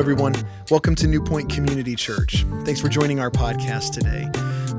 everyone. 0.00 0.32
Welcome 0.70 0.94
to 0.94 1.06
NewPointe 1.06 1.50
Community 1.50 1.94
Church. 1.94 2.46
Thanks 2.64 2.80
for 2.80 2.88
joining 2.88 3.20
our 3.20 3.30
podcast 3.30 3.92
today. 3.92 4.30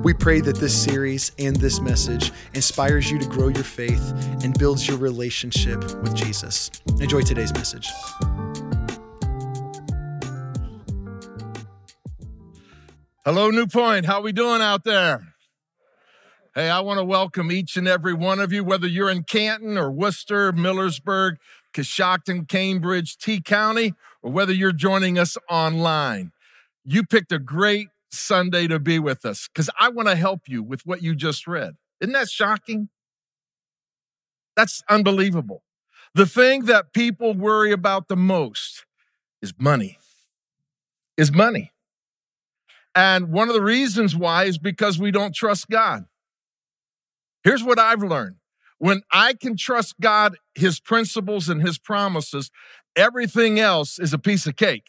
We 0.02 0.16
pray 0.16 0.42
that 0.42 0.56
this 0.56 0.76
series 0.76 1.32
and 1.38 1.56
this 1.58 1.80
message 1.80 2.32
inspires 2.56 3.12
you 3.12 3.20
to 3.20 3.28
grow 3.28 3.50
your 3.50 3.64
faith 3.64 4.02
and 4.44 4.58
builds 4.58 4.88
your 4.88 4.98
relationship 4.98 5.84
with 6.02 6.16
Jesus. 6.16 6.72
Enjoy 7.00 7.22
today's 7.22 7.54
message. 7.54 7.88
Hello, 13.24 13.52
NewPointe. 13.52 14.06
How 14.06 14.22
we 14.22 14.32
doing 14.32 14.64
out 14.64 14.84
there? 14.84 15.36
Hey, 16.56 16.68
I 16.68 16.80
want 16.80 16.98
to 16.98 17.06
welcome 17.06 17.52
each 17.52 17.78
and 17.78 17.88
every 17.88 18.16
one 18.16 18.40
of 18.40 18.52
you, 18.52 18.64
whether 18.64 18.88
you're 18.88 19.12
in 19.12 19.22
Canton 19.22 19.78
or 19.78 19.92
Wooster, 19.92 20.52
Millersburg, 20.52 21.36
Coshocton, 21.74 22.48
Cambridge, 22.48 23.18
T 23.18 23.40
County, 23.40 23.94
or 24.22 24.32
whether 24.32 24.54
you're 24.54 24.72
joining 24.72 25.18
us 25.18 25.38
online. 25.50 26.32
You 26.84 27.04
picked 27.04 27.32
a 27.32 27.40
great 27.40 27.88
Sunday 28.12 28.68
to 28.68 28.80
be 28.80 29.00
with 29.00 29.26
us 29.26 29.48
because 29.54 29.70
I 29.80 29.90
want 29.90 30.10
to 30.10 30.16
help 30.16 30.42
you 30.48 30.64
with 30.64 30.86
what 30.86 31.02
you 31.02 31.16
just 31.16 31.48
read. 31.48 31.76
Isn't 32.00 32.14
that 32.14 32.30
shocking? 32.30 32.90
That's 34.56 34.84
unbelievable. 34.90 35.64
The 36.14 36.26
thing 36.26 36.66
that 36.66 36.94
people 36.94 37.34
worry 37.34 37.72
about 37.72 38.08
the 38.08 38.18
most 38.18 38.86
is 39.42 39.54
money. 39.58 39.98
Is 41.18 41.32
money. 41.32 41.72
And 42.94 43.32
one 43.32 43.48
of 43.48 43.54
the 43.54 43.62
reasons 43.62 44.16
why 44.16 44.46
is 44.46 44.58
because 44.58 45.00
we 45.00 45.12
don't 45.12 45.34
trust 45.34 45.70
God. 45.70 46.06
Here's 47.44 47.64
what 47.64 47.80
I've 47.80 48.04
learned 48.04 48.36
when 48.78 49.04
I 49.12 49.34
can 49.34 49.56
trust 49.56 50.00
God, 50.00 50.36
His 50.56 50.80
principles, 50.80 51.48
and 51.48 51.62
His 51.62 51.78
promises, 51.78 52.50
everything 52.96 53.60
else 53.60 54.00
is 54.00 54.14
a 54.14 54.20
piece 54.20 54.46
of 54.48 54.56
cake. 54.56 54.88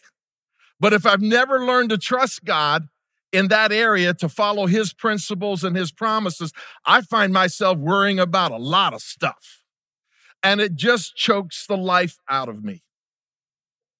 But 0.80 0.92
if 0.92 1.06
I've 1.06 1.22
never 1.22 1.64
learned 1.64 1.90
to 1.90 1.98
trust 1.98 2.44
God 2.44 2.88
in 3.32 3.48
that 3.48 3.72
area 3.72 4.12
to 4.14 4.28
follow 4.28 4.66
His 4.66 4.92
principles 4.92 5.64
and 5.64 5.76
His 5.76 5.92
promises, 5.92 6.52
I 6.84 7.02
find 7.02 7.32
myself 7.32 7.78
worrying 7.78 8.18
about 8.18 8.50
a 8.52 8.56
lot 8.56 8.92
of 8.92 9.00
stuff. 9.00 9.62
And 10.42 10.60
it 10.60 10.74
just 10.74 11.14
chokes 11.14 11.66
the 11.66 11.76
life 11.76 12.18
out 12.28 12.48
of 12.48 12.64
me. 12.64 12.82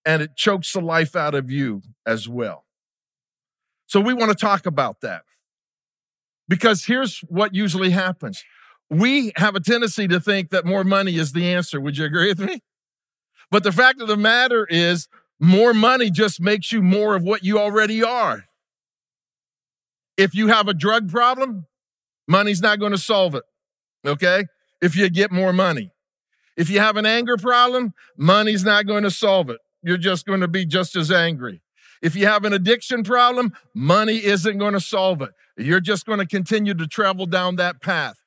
And 0.05 0.20
it 0.20 0.36
chokes 0.36 0.73
the 0.73 0.80
life 0.80 1.14
out 1.14 1.34
of 1.34 1.50
you 1.50 1.83
as 2.05 2.28
well. 2.28 2.64
So 3.86 4.00
we 4.00 4.14
want 4.14 4.30
to 4.30 4.36
talk 4.36 4.67
about 4.67 5.00
that. 5.03 5.23
Because 6.48 6.84
here's 6.84 7.20
what 7.28 7.55
usually 7.55 7.91
happens 7.91 8.42
we 8.91 9.33
have 9.36 9.55
a 9.55 9.61
tendency 9.61 10.06
to 10.08 10.20
think 10.20 10.50
that 10.50 10.67
more 10.67 10.84
money 10.84 11.17
is 11.17 11.33
the 11.33 11.47
answer. 11.47 11.80
Would 11.80 11.97
you 11.97 12.05
agree 12.05 12.28
with 12.28 12.41
me? 12.41 12.61
But 13.53 13.64
the 13.64 13.70
fact 13.70 14.00
of 14.00 14.08
the 14.08 14.17
matter 14.17 14.67
is, 14.69 15.08
more 15.39 15.75
money 15.75 16.11
just 16.11 16.41
makes 16.41 16.72
you 16.72 16.81
more 16.81 17.14
of 17.14 17.22
what 17.22 17.45
you 17.45 17.58
already 17.58 18.03
are. 18.03 18.47
If 20.17 20.34
you 20.34 20.48
have 20.48 20.69
a 20.69 20.75
drug 20.75 21.11
problem, 21.11 21.67
money's 22.27 22.62
not 22.62 22.80
going 22.80 22.92
to 22.92 22.98
solve 22.98 23.34
it. 23.34 23.42
Okay? 24.06 24.47
If 24.80 24.97
you 24.97 25.11
get 25.11 25.30
more 25.30 25.53
money. 25.53 25.92
If 26.56 26.70
you 26.70 26.80
have 26.80 26.97
an 26.97 27.05
anger 27.05 27.36
problem, 27.36 27.92
money's 28.17 28.64
not 28.64 28.86
going 28.86 29.03
to 29.03 29.11
solve 29.11 29.50
it. 29.50 29.58
You're 29.83 29.98
just 29.98 30.25
going 30.25 30.41
to 30.41 30.48
be 30.48 30.64
just 30.64 30.97
as 30.97 31.11
angry. 31.11 31.61
If 32.00 32.17
you 32.17 32.27
have 32.27 32.47
an 32.47 32.55
addiction 32.55 33.05
problem, 33.05 33.53
money 33.75 34.25
isn't 34.25 34.56
going 34.56 34.73
to 34.73 34.80
solve 34.80 35.20
it. 35.20 35.30
You're 35.58 35.80
just 35.80 36.06
going 36.06 36.20
to 36.20 36.27
continue 36.27 36.73
to 36.73 36.86
travel 36.86 37.27
down 37.27 37.56
that 37.56 37.83
path 37.83 38.23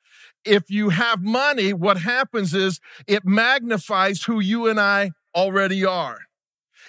if 0.46 0.70
you 0.70 0.90
have 0.90 1.22
money, 1.22 1.72
what 1.72 1.98
happens 1.98 2.54
is 2.54 2.80
it 3.06 3.24
magnifies 3.24 4.22
who 4.22 4.40
you 4.40 4.68
and 4.68 4.80
I 4.80 5.10
already 5.36 5.84
are. 5.84 6.20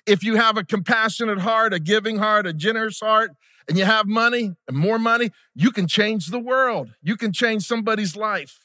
If 0.05 0.23
you 0.23 0.35
have 0.37 0.57
a 0.57 0.63
compassionate 0.63 1.39
heart, 1.39 1.73
a 1.73 1.79
giving 1.79 2.17
heart, 2.17 2.47
a 2.47 2.53
generous 2.53 2.99
heart, 3.01 3.31
and 3.67 3.77
you 3.77 3.83
have 3.83 4.07
money 4.07 4.55
and 4.67 4.77
more 4.77 4.97
money, 4.97 5.31
you 5.53 5.71
can 5.71 5.87
change 5.87 6.27
the 6.27 6.39
world. 6.39 6.93
You 7.03 7.17
can 7.17 7.33
change 7.33 7.63
somebody's 7.63 8.15
life. 8.15 8.63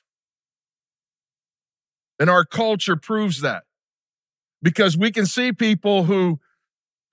And 2.21 2.31
our 2.31 2.45
culture 2.45 2.97
proves 2.97 3.41
that 3.41 3.65
because 4.63 4.97
we 4.97 5.11
can 5.11 5.27
see 5.27 5.53
people 5.53 6.05
who 6.05 6.39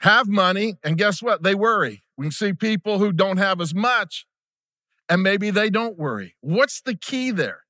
have 0.01 0.27
money, 0.27 0.75
and 0.83 0.97
guess 0.97 1.21
what? 1.21 1.41
They 1.41 1.55
worry. 1.55 2.03
We 2.15 2.25
can 2.25 2.31
see 2.31 2.53
people 2.53 2.99
who 2.99 3.11
don't 3.11 3.37
have 3.37 3.59
as 3.59 3.73
much, 3.73 4.27
and 5.09 5.23
maybe 5.23 5.49
they 5.49 5.69
don't 5.69 5.97
worry. 5.97 6.35
What's 6.41 6.79
the 6.81 6.95
key 6.95 7.31
there? 7.31 7.61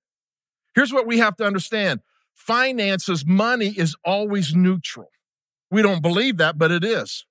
Here's 0.75 0.91
what 0.91 1.07
we 1.07 1.19
have 1.19 1.35
to 1.37 1.45
understand 1.45 2.01
finances, 2.39 3.25
money 3.25 3.73
is 3.77 3.95
always 4.03 4.55
neutral. 4.55 5.09
We 5.69 5.81
don't 5.81 6.01
believe 6.01 6.37
that, 6.37 6.57
but 6.57 6.71
it 6.71 6.83
is. 6.83 7.25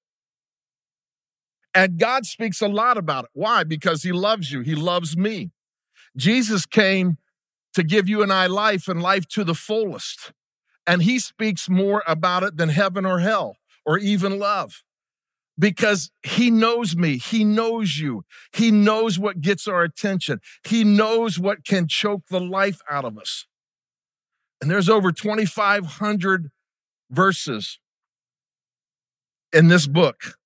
And 1.74 1.98
God 1.98 2.26
speaks 2.26 2.60
a 2.60 2.68
lot 2.68 2.96
about 2.96 3.24
it. 3.24 3.30
Why? 3.32 3.64
Because 3.64 4.02
He 4.02 4.12
loves 4.12 4.52
you, 4.52 4.60
He 4.60 4.74
loves 4.74 5.16
me. 5.16 5.50
Jesus 6.16 6.66
came 6.66 7.18
to 7.74 7.82
give 7.82 8.08
you 8.08 8.22
and 8.22 8.32
I 8.32 8.46
life 8.46 8.88
and 8.88 9.02
life 9.02 9.26
to 9.28 9.44
the 9.44 9.54
fullest. 9.54 10.32
And 10.86 11.02
He 11.02 11.18
speaks 11.18 11.68
more 11.68 12.02
about 12.06 12.42
it 12.42 12.56
than 12.56 12.68
heaven 12.68 13.04
or 13.04 13.20
hell 13.20 13.56
or 13.84 13.98
even 13.98 14.38
love 14.38 14.82
because 15.58 16.10
he 16.22 16.50
knows 16.50 16.96
me. 16.96 17.18
He 17.18 17.44
knows 17.44 17.98
you. 17.98 18.24
He 18.52 18.70
knows 18.70 19.18
what 19.18 19.40
gets 19.40 19.66
our 19.66 19.82
attention. 19.82 20.40
He 20.66 20.84
knows 20.84 21.38
what 21.38 21.64
can 21.64 21.88
choke 21.88 22.22
the 22.30 22.40
life 22.40 22.80
out 22.88 23.04
of 23.04 23.18
us. 23.18 23.46
And 24.60 24.70
there's 24.70 24.88
over 24.88 25.12
2,500 25.12 26.50
verses 27.10 27.78
in 29.52 29.68
this 29.68 29.86
book 29.86 30.38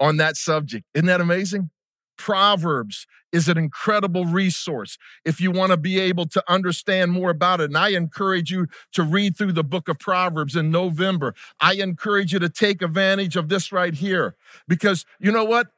on 0.00 0.16
that 0.16 0.36
subject. 0.36 0.84
Isn't 0.94 1.06
that 1.06 1.20
amazing? 1.20 1.70
Proverbs 2.16 3.06
is 3.30 3.48
an 3.48 3.58
incredible 3.58 4.24
resource 4.24 4.96
if 5.24 5.40
you 5.40 5.50
want 5.50 5.70
to 5.72 5.76
be 5.76 6.00
able 6.00 6.26
to 6.26 6.42
understand 6.48 7.12
more 7.12 7.30
about 7.30 7.60
it. 7.60 7.64
And 7.64 7.76
I 7.76 7.90
encourage 7.90 8.50
you 8.50 8.68
to 8.92 9.02
read 9.02 9.36
through 9.36 9.52
the 9.52 9.64
book 9.64 9.88
of 9.88 9.98
Proverbs 9.98 10.56
in 10.56 10.70
November. 10.70 11.34
I 11.60 11.74
encourage 11.74 12.32
you 12.32 12.38
to 12.38 12.48
take 12.48 12.80
advantage 12.80 13.36
of 13.36 13.48
this 13.50 13.70
right 13.70 13.94
here 13.94 14.34
because 14.66 15.04
you 15.20 15.30
know 15.30 15.44
what? 15.44 15.68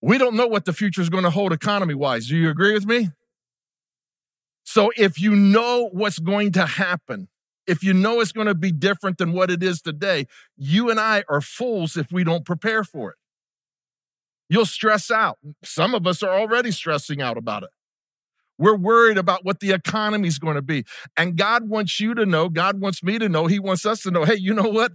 We 0.00 0.18
don't 0.18 0.36
know 0.36 0.46
what 0.46 0.64
the 0.64 0.72
future 0.72 1.00
is 1.00 1.10
going 1.10 1.24
to 1.24 1.30
hold 1.30 1.52
economy 1.52 1.94
wise. 1.94 2.28
Do 2.28 2.36
you 2.36 2.50
agree 2.50 2.72
with 2.72 2.86
me? 2.86 3.10
So 4.64 4.90
if 4.96 5.20
you 5.20 5.36
know 5.36 5.88
what's 5.92 6.18
going 6.18 6.52
to 6.52 6.66
happen, 6.66 7.28
if 7.66 7.82
you 7.82 7.94
know 7.94 8.20
it's 8.20 8.32
going 8.32 8.46
to 8.46 8.54
be 8.54 8.72
different 8.72 9.18
than 9.18 9.32
what 9.32 9.50
it 9.50 9.62
is 9.62 9.80
today, 9.80 10.26
you 10.56 10.90
and 10.90 10.98
I 10.98 11.24
are 11.28 11.40
fools 11.40 11.96
if 11.96 12.10
we 12.10 12.24
don't 12.24 12.44
prepare 12.44 12.84
for 12.84 13.10
it. 13.10 13.16
You'll 14.48 14.66
stress 14.66 15.10
out. 15.10 15.38
Some 15.62 15.94
of 15.94 16.06
us 16.06 16.22
are 16.22 16.38
already 16.38 16.70
stressing 16.70 17.22
out 17.22 17.38
about 17.38 17.62
it. 17.62 17.70
We're 18.58 18.76
worried 18.76 19.18
about 19.18 19.44
what 19.44 19.60
the 19.60 19.72
economy 19.72 20.28
is 20.28 20.38
going 20.38 20.54
to 20.54 20.62
be. 20.62 20.84
And 21.16 21.36
God 21.36 21.68
wants 21.68 21.98
you 21.98 22.14
to 22.14 22.24
know, 22.24 22.48
God 22.48 22.80
wants 22.80 23.02
me 23.02 23.18
to 23.18 23.28
know, 23.28 23.46
He 23.46 23.58
wants 23.58 23.84
us 23.84 24.02
to 24.02 24.10
know 24.10 24.24
hey, 24.24 24.36
you 24.36 24.54
know 24.54 24.68
what? 24.68 24.92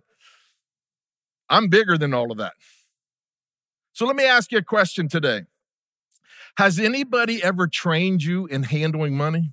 I'm 1.50 1.68
bigger 1.68 1.98
than 1.98 2.14
all 2.14 2.32
of 2.32 2.38
that. 2.38 2.54
So 3.92 4.06
let 4.06 4.16
me 4.16 4.24
ask 4.24 4.52
you 4.52 4.60
a 4.60 4.64
question 4.64 5.10
today 5.10 5.42
Has 6.58 6.80
anybody 6.80 7.44
ever 7.44 7.68
trained 7.68 8.24
you 8.24 8.46
in 8.46 8.64
handling 8.64 9.18
money? 9.18 9.52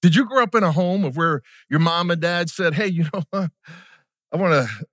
Did 0.00 0.14
you 0.14 0.26
grow 0.26 0.42
up 0.42 0.54
in 0.54 0.62
a 0.62 0.72
home 0.72 1.04
of 1.04 1.16
where 1.16 1.42
your 1.68 1.80
mom 1.80 2.10
and 2.10 2.20
dad 2.20 2.50
said, 2.50 2.74
hey, 2.74 2.86
you 2.86 3.04
know, 3.12 3.22
what? 3.30 3.50
I 4.32 4.36
want 4.36 4.52
to 4.52 4.84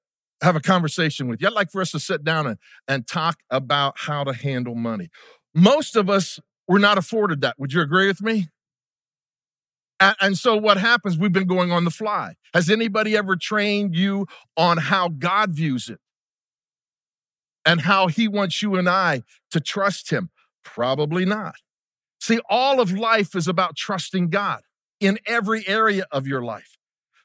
have 0.42 0.56
a 0.56 0.62
conversation 0.62 1.28
with 1.28 1.42
you. 1.42 1.48
I'd 1.48 1.54
like 1.54 1.72
for 1.72 1.82
us 1.82 1.92
to 1.92 2.00
sit 2.00 2.24
down 2.24 2.48
and, 2.48 2.58
and 2.88 3.08
talk 3.08 3.40
about 3.50 3.96
how 4.00 4.24
to 4.24 4.34
handle 4.34 4.76
money. 4.76 5.10
Most 5.54 5.96
of 5.96 6.10
us 6.10 6.40
were 6.68 6.80
not 6.80 6.98
afforded 6.98 7.42
that. 7.42 7.60
Would 7.60 7.74
you 7.74 7.82
agree 7.82 8.08
with 8.08 8.22
me? 8.22 8.48
And, 10.00 10.16
and 10.20 10.38
so 10.38 10.58
what 10.58 10.78
happens? 10.78 11.18
We've 11.18 11.32
been 11.32 11.48
going 11.48 11.72
on 11.72 11.86
the 11.86 11.92
fly. 11.92 12.36
Has 12.54 12.70
anybody 12.70 13.16
ever 13.16 13.36
trained 13.36 13.96
you 13.96 14.28
on 14.58 14.78
how 14.78 15.10
God 15.10 15.52
views 15.52 15.90
it? 15.90 16.00
And 17.68 17.82
how 17.82 18.08
he 18.08 18.28
wants 18.28 18.62
you 18.62 18.76
and 18.76 18.88
I 18.88 19.24
to 19.52 19.60
trust 19.60 20.12
him? 20.12 20.30
Probably 20.64 21.26
not. 21.26 21.56
See, 22.20 22.40
all 22.50 22.80
of 22.80 22.92
life 22.92 23.36
is 23.36 23.48
about 23.48 23.76
trusting 23.76 24.30
God 24.30 24.62
in 25.06 25.20
every 25.26 25.68
area 25.68 26.06
of 26.12 26.28
your 26.28 26.42
life. 26.42 26.78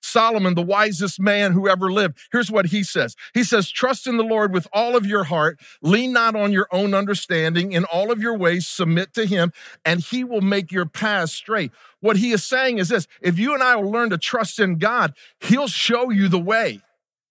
Solomon, 0.02 0.54
the 0.54 0.62
wisest 0.62 1.20
man 1.20 1.52
who 1.52 1.68
ever 1.68 1.92
lived, 1.92 2.18
here's 2.32 2.50
what 2.50 2.66
he 2.66 2.82
says. 2.82 3.14
He 3.34 3.44
says, 3.44 3.70
Trust 3.70 4.06
in 4.06 4.16
the 4.16 4.24
Lord 4.24 4.52
with 4.52 4.66
all 4.72 4.96
of 4.96 5.06
your 5.06 5.24
heart, 5.24 5.60
lean 5.82 6.12
not 6.12 6.34
on 6.34 6.52
your 6.52 6.68
own 6.72 6.94
understanding, 6.94 7.72
in 7.72 7.84
all 7.84 8.10
of 8.10 8.20
your 8.20 8.36
ways, 8.36 8.66
submit 8.66 9.12
to 9.14 9.26
him, 9.26 9.52
and 9.84 10.00
he 10.00 10.24
will 10.24 10.40
make 10.40 10.72
your 10.72 10.86
paths 10.86 11.32
straight. 11.32 11.70
What 12.00 12.16
he 12.16 12.32
is 12.32 12.42
saying 12.42 12.78
is 12.78 12.88
this 12.88 13.06
if 13.20 13.38
you 13.38 13.54
and 13.54 13.62
I 13.62 13.76
will 13.76 13.90
learn 13.90 14.10
to 14.10 14.18
trust 14.18 14.58
in 14.58 14.78
God, 14.78 15.14
he'll 15.40 15.68
show 15.68 16.10
you 16.10 16.28
the 16.28 16.38
way, 16.38 16.80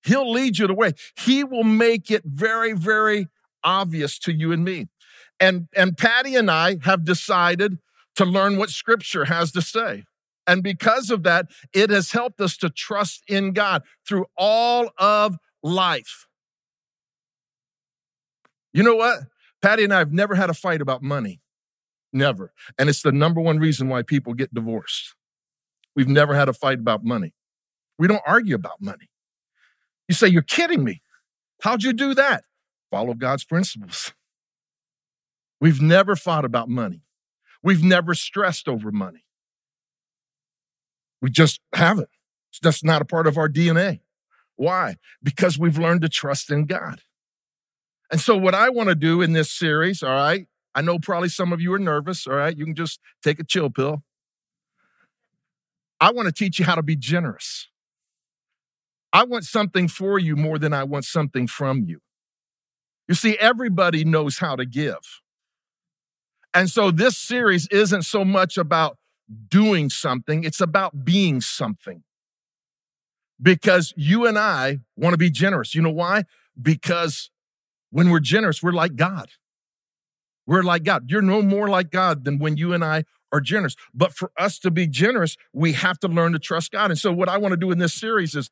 he'll 0.03 0.31
lead 0.31 0.57
you 0.57 0.67
the 0.67 0.73
way, 0.73 0.93
he 1.17 1.43
will 1.43 1.63
make 1.63 2.11
it 2.11 2.23
very, 2.23 2.73
very 2.73 3.27
obvious 3.63 4.19
to 4.19 4.31
you 4.31 4.51
and 4.51 4.63
me. 4.63 4.87
And, 5.39 5.69
and 5.75 5.97
Patty 5.97 6.35
and 6.35 6.51
I 6.51 6.77
have 6.83 7.05
decided 7.05 7.79
to 8.15 8.25
learn 8.25 8.57
what 8.57 8.69
scripture 8.69 9.25
has 9.25 9.51
to 9.53 9.61
say. 9.61 10.03
And 10.49 10.63
because 10.63 11.11
of 11.11 11.21
that, 11.23 11.45
it 11.73 11.91
has 11.91 12.11
helped 12.11 12.41
us 12.41 12.57
to 12.57 12.71
trust 12.71 13.23
in 13.27 13.53
God 13.53 13.83
through 14.07 14.25
all 14.35 14.89
of 14.97 15.37
life. 15.61 16.25
You 18.73 18.81
know 18.81 18.95
what? 18.95 19.19
Patty 19.61 19.83
and 19.83 19.93
I 19.93 19.99
have 19.99 20.11
never 20.11 20.33
had 20.33 20.49
a 20.49 20.55
fight 20.55 20.81
about 20.81 21.03
money. 21.03 21.39
Never. 22.11 22.51
And 22.79 22.89
it's 22.89 23.03
the 23.03 23.11
number 23.11 23.39
one 23.39 23.59
reason 23.59 23.89
why 23.89 24.01
people 24.01 24.33
get 24.33 24.51
divorced. 24.51 25.13
We've 25.95 26.07
never 26.07 26.33
had 26.33 26.49
a 26.49 26.53
fight 26.53 26.79
about 26.79 27.03
money. 27.03 27.35
We 27.99 28.07
don't 28.07 28.23
argue 28.25 28.55
about 28.55 28.81
money. 28.81 29.11
You 30.07 30.15
say, 30.15 30.29
You're 30.29 30.41
kidding 30.41 30.83
me. 30.83 31.01
How'd 31.61 31.83
you 31.83 31.93
do 31.93 32.15
that? 32.15 32.43
Follow 32.89 33.13
God's 33.13 33.43
principles. 33.43 34.13
We've 35.61 35.81
never 35.81 36.15
fought 36.15 36.45
about 36.45 36.69
money. 36.69 37.03
We've 37.61 37.83
never 37.83 38.15
stressed 38.15 38.67
over 38.67 38.91
money. 38.91 39.25
We 41.21 41.29
just 41.29 41.59
haven't. 41.73 42.09
That's 42.61 42.83
not 42.83 43.01
a 43.01 43.05
part 43.05 43.27
of 43.27 43.37
our 43.37 43.49
DNA. 43.49 44.01
Why? 44.55 44.97
Because 45.23 45.57
we've 45.57 45.77
learned 45.77 46.01
to 46.01 46.09
trust 46.09 46.51
in 46.51 46.65
God. 46.65 47.01
And 48.11 48.19
so, 48.19 48.35
what 48.35 48.55
I 48.55 48.69
want 48.69 48.89
to 48.89 48.95
do 48.95 49.21
in 49.21 49.33
this 49.33 49.51
series, 49.51 50.01
all 50.01 50.13
right, 50.13 50.47
I 50.73 50.81
know 50.81 50.99
probably 50.99 51.29
some 51.29 51.53
of 51.53 51.61
you 51.61 51.73
are 51.73 51.79
nervous, 51.79 52.27
all 52.27 52.35
right, 52.35 52.55
you 52.55 52.65
can 52.65 52.75
just 52.75 52.99
take 53.23 53.39
a 53.39 53.43
chill 53.43 53.69
pill. 53.69 54.03
I 56.01 56.11
want 56.11 56.27
to 56.27 56.33
teach 56.33 56.59
you 56.59 56.65
how 56.65 56.75
to 56.75 56.83
be 56.83 56.95
generous. 56.95 57.67
I 59.11 59.23
want 59.23 59.43
something 59.43 59.87
for 59.87 60.19
you 60.19 60.35
more 60.35 60.57
than 60.57 60.73
I 60.73 60.83
want 60.83 61.05
something 61.05 61.47
from 61.47 61.83
you. 61.83 61.99
You 63.07 63.15
see, 63.15 63.37
everybody 63.37 64.05
knows 64.05 64.37
how 64.37 64.55
to 64.55 64.65
give. 64.65 65.21
And 66.53 66.69
so 66.69 66.91
this 66.91 67.17
series 67.17 67.67
isn't 67.67 68.03
so 68.03 68.23
much 68.23 68.57
about 68.57 68.97
doing 69.47 69.89
something, 69.89 70.43
it's 70.43 70.61
about 70.61 71.05
being 71.05 71.41
something. 71.41 72.03
Because 73.41 73.93
you 73.95 74.25
and 74.25 74.37
I 74.37 74.79
want 74.97 75.13
to 75.13 75.17
be 75.17 75.29
generous. 75.29 75.73
You 75.73 75.81
know 75.81 75.91
why? 75.91 76.23
Because 76.61 77.31
when 77.89 78.09
we're 78.09 78.19
generous, 78.19 78.61
we're 78.61 78.73
like 78.73 78.95
God. 78.95 79.29
We're 80.45 80.63
like 80.63 80.83
God. 80.83 81.09
You're 81.09 81.21
no 81.21 81.41
more 81.41 81.69
like 81.69 81.89
God 81.89 82.25
than 82.25 82.39
when 82.39 82.57
you 82.57 82.73
and 82.73 82.83
I 82.83 83.05
are 83.31 83.39
generous. 83.39 83.75
But 83.93 84.13
for 84.13 84.31
us 84.37 84.59
to 84.59 84.71
be 84.71 84.87
generous, 84.87 85.37
we 85.53 85.73
have 85.73 85.99
to 85.99 86.07
learn 86.07 86.33
to 86.33 86.39
trust 86.39 86.71
God. 86.71 86.91
And 86.91 86.99
so, 86.99 87.13
what 87.13 87.29
I 87.29 87.37
want 87.37 87.53
to 87.53 87.57
do 87.57 87.71
in 87.71 87.77
this 87.77 87.93
series 87.93 88.35
is 88.35 88.49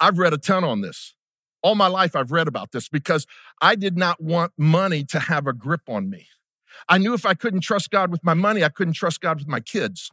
I've 0.00 0.18
read 0.18 0.32
a 0.32 0.38
ton 0.38 0.64
on 0.64 0.80
this. 0.80 1.14
All 1.62 1.74
my 1.74 1.86
life, 1.86 2.14
I've 2.14 2.32
read 2.32 2.48
about 2.48 2.72
this 2.72 2.88
because 2.88 3.26
I 3.60 3.74
did 3.74 3.96
not 3.96 4.20
want 4.20 4.52
money 4.56 5.04
to 5.04 5.18
have 5.18 5.46
a 5.46 5.52
grip 5.52 5.82
on 5.88 6.10
me. 6.10 6.28
I 6.88 6.98
knew 6.98 7.14
if 7.14 7.26
I 7.26 7.34
couldn't 7.34 7.60
trust 7.60 7.90
God 7.90 8.10
with 8.10 8.24
my 8.24 8.34
money, 8.34 8.64
I 8.64 8.68
couldn't 8.68 8.94
trust 8.94 9.20
God 9.20 9.38
with 9.38 9.48
my 9.48 9.60
kids 9.60 10.10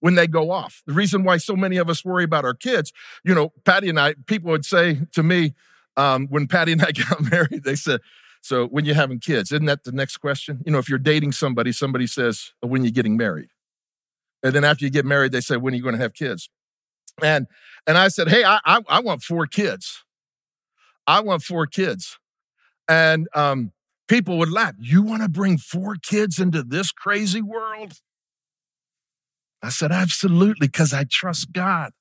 when 0.00 0.14
they 0.14 0.26
go 0.26 0.50
off. 0.50 0.82
The 0.86 0.92
reason 0.92 1.24
why 1.24 1.38
so 1.38 1.56
many 1.56 1.76
of 1.76 1.88
us 1.88 2.04
worry 2.04 2.24
about 2.24 2.44
our 2.44 2.54
kids, 2.54 2.92
you 3.24 3.34
know, 3.34 3.52
Patty 3.64 3.88
and 3.88 3.98
I, 3.98 4.14
people 4.26 4.50
would 4.50 4.64
say 4.64 5.00
to 5.12 5.22
me, 5.22 5.54
um, 5.96 6.28
when 6.28 6.46
Patty 6.46 6.72
and 6.72 6.82
I 6.82 6.92
got 7.08 7.20
married, 7.30 7.64
they 7.64 7.74
said, 7.74 8.00
So 8.40 8.66
when 8.66 8.84
you're 8.84 8.94
having 8.94 9.18
kids, 9.18 9.52
isn't 9.52 9.66
that 9.66 9.84
the 9.84 9.92
next 9.92 10.18
question? 10.18 10.62
You 10.64 10.72
know, 10.72 10.78
if 10.78 10.88
you're 10.88 10.98
dating 10.98 11.32
somebody, 11.32 11.72
somebody 11.72 12.06
says, 12.06 12.52
oh, 12.62 12.68
When 12.68 12.84
you're 12.84 12.92
getting 12.92 13.16
married. 13.16 13.48
And 14.42 14.54
then 14.54 14.64
after 14.64 14.84
you 14.84 14.90
get 14.90 15.04
married, 15.04 15.32
they 15.32 15.40
say, 15.40 15.56
When 15.56 15.74
are 15.74 15.76
you 15.76 15.82
going 15.82 15.96
to 15.96 16.02
have 16.02 16.14
kids? 16.14 16.48
And 17.22 17.46
and 17.86 17.98
I 17.98 18.08
said, 18.08 18.28
Hey, 18.28 18.44
I, 18.44 18.60
I, 18.64 18.80
I 18.88 19.00
want 19.00 19.22
four 19.22 19.46
kids. 19.46 20.04
I 21.06 21.20
want 21.20 21.42
four 21.42 21.66
kids. 21.66 22.18
And 22.86 23.28
um, 23.34 23.72
people 24.08 24.38
would 24.38 24.50
laugh. 24.50 24.74
You 24.78 25.02
want 25.02 25.22
to 25.22 25.28
bring 25.28 25.58
four 25.58 25.96
kids 26.02 26.38
into 26.38 26.62
this 26.62 26.90
crazy 26.90 27.42
world? 27.42 27.94
I 29.62 29.68
said, 29.68 29.92
Absolutely, 29.92 30.66
because 30.66 30.92
I 30.92 31.04
trust 31.04 31.52
God. 31.52 31.92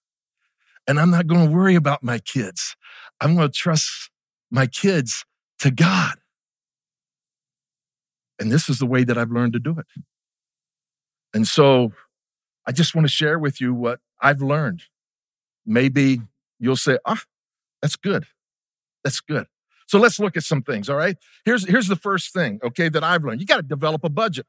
And 0.87 0.99
I'm 0.99 1.11
not 1.11 1.27
going 1.27 1.47
to 1.47 1.53
worry 1.53 1.75
about 1.75 2.01
my 2.01 2.19
kids. 2.19 2.75
I'm 3.19 3.35
going 3.35 3.49
to 3.49 3.53
trust 3.53 4.09
my 4.49 4.67
kids 4.67 5.25
to 5.59 5.69
God. 5.69 6.15
And 8.39 8.51
this 8.51 8.69
is 8.69 8.79
the 8.79 8.85
way 8.85 9.03
that 9.03 9.17
I've 9.17 9.31
learned 9.31 9.53
to 9.53 9.59
do 9.59 9.77
it. 9.77 9.85
And 11.33 11.47
so 11.47 11.91
I 12.65 12.71
just 12.71 12.95
want 12.95 13.05
to 13.05 13.11
share 13.11 13.37
with 13.37 13.59
you 13.59 13.73
what 13.73 13.99
I've 14.21 14.41
learned. 14.41 14.83
Maybe 15.65 16.21
you'll 16.59 16.77
say, 16.77 16.99
ah, 17.05 17.23
that's 17.81 17.95
good. 17.95 18.25
That's 19.03 19.19
good. 19.19 19.47
So 19.87 19.99
let's 19.99 20.19
look 20.19 20.37
at 20.37 20.43
some 20.43 20.61
things, 20.61 20.89
all 20.89 20.97
right? 20.97 21.17
Here's, 21.45 21.67
here's 21.67 21.87
the 21.87 21.95
first 21.95 22.33
thing, 22.33 22.59
okay, 22.63 22.89
that 22.89 23.03
I've 23.03 23.23
learned. 23.23 23.41
You 23.41 23.47
got 23.47 23.57
to 23.57 23.63
develop 23.63 24.03
a 24.03 24.09
budget. 24.09 24.45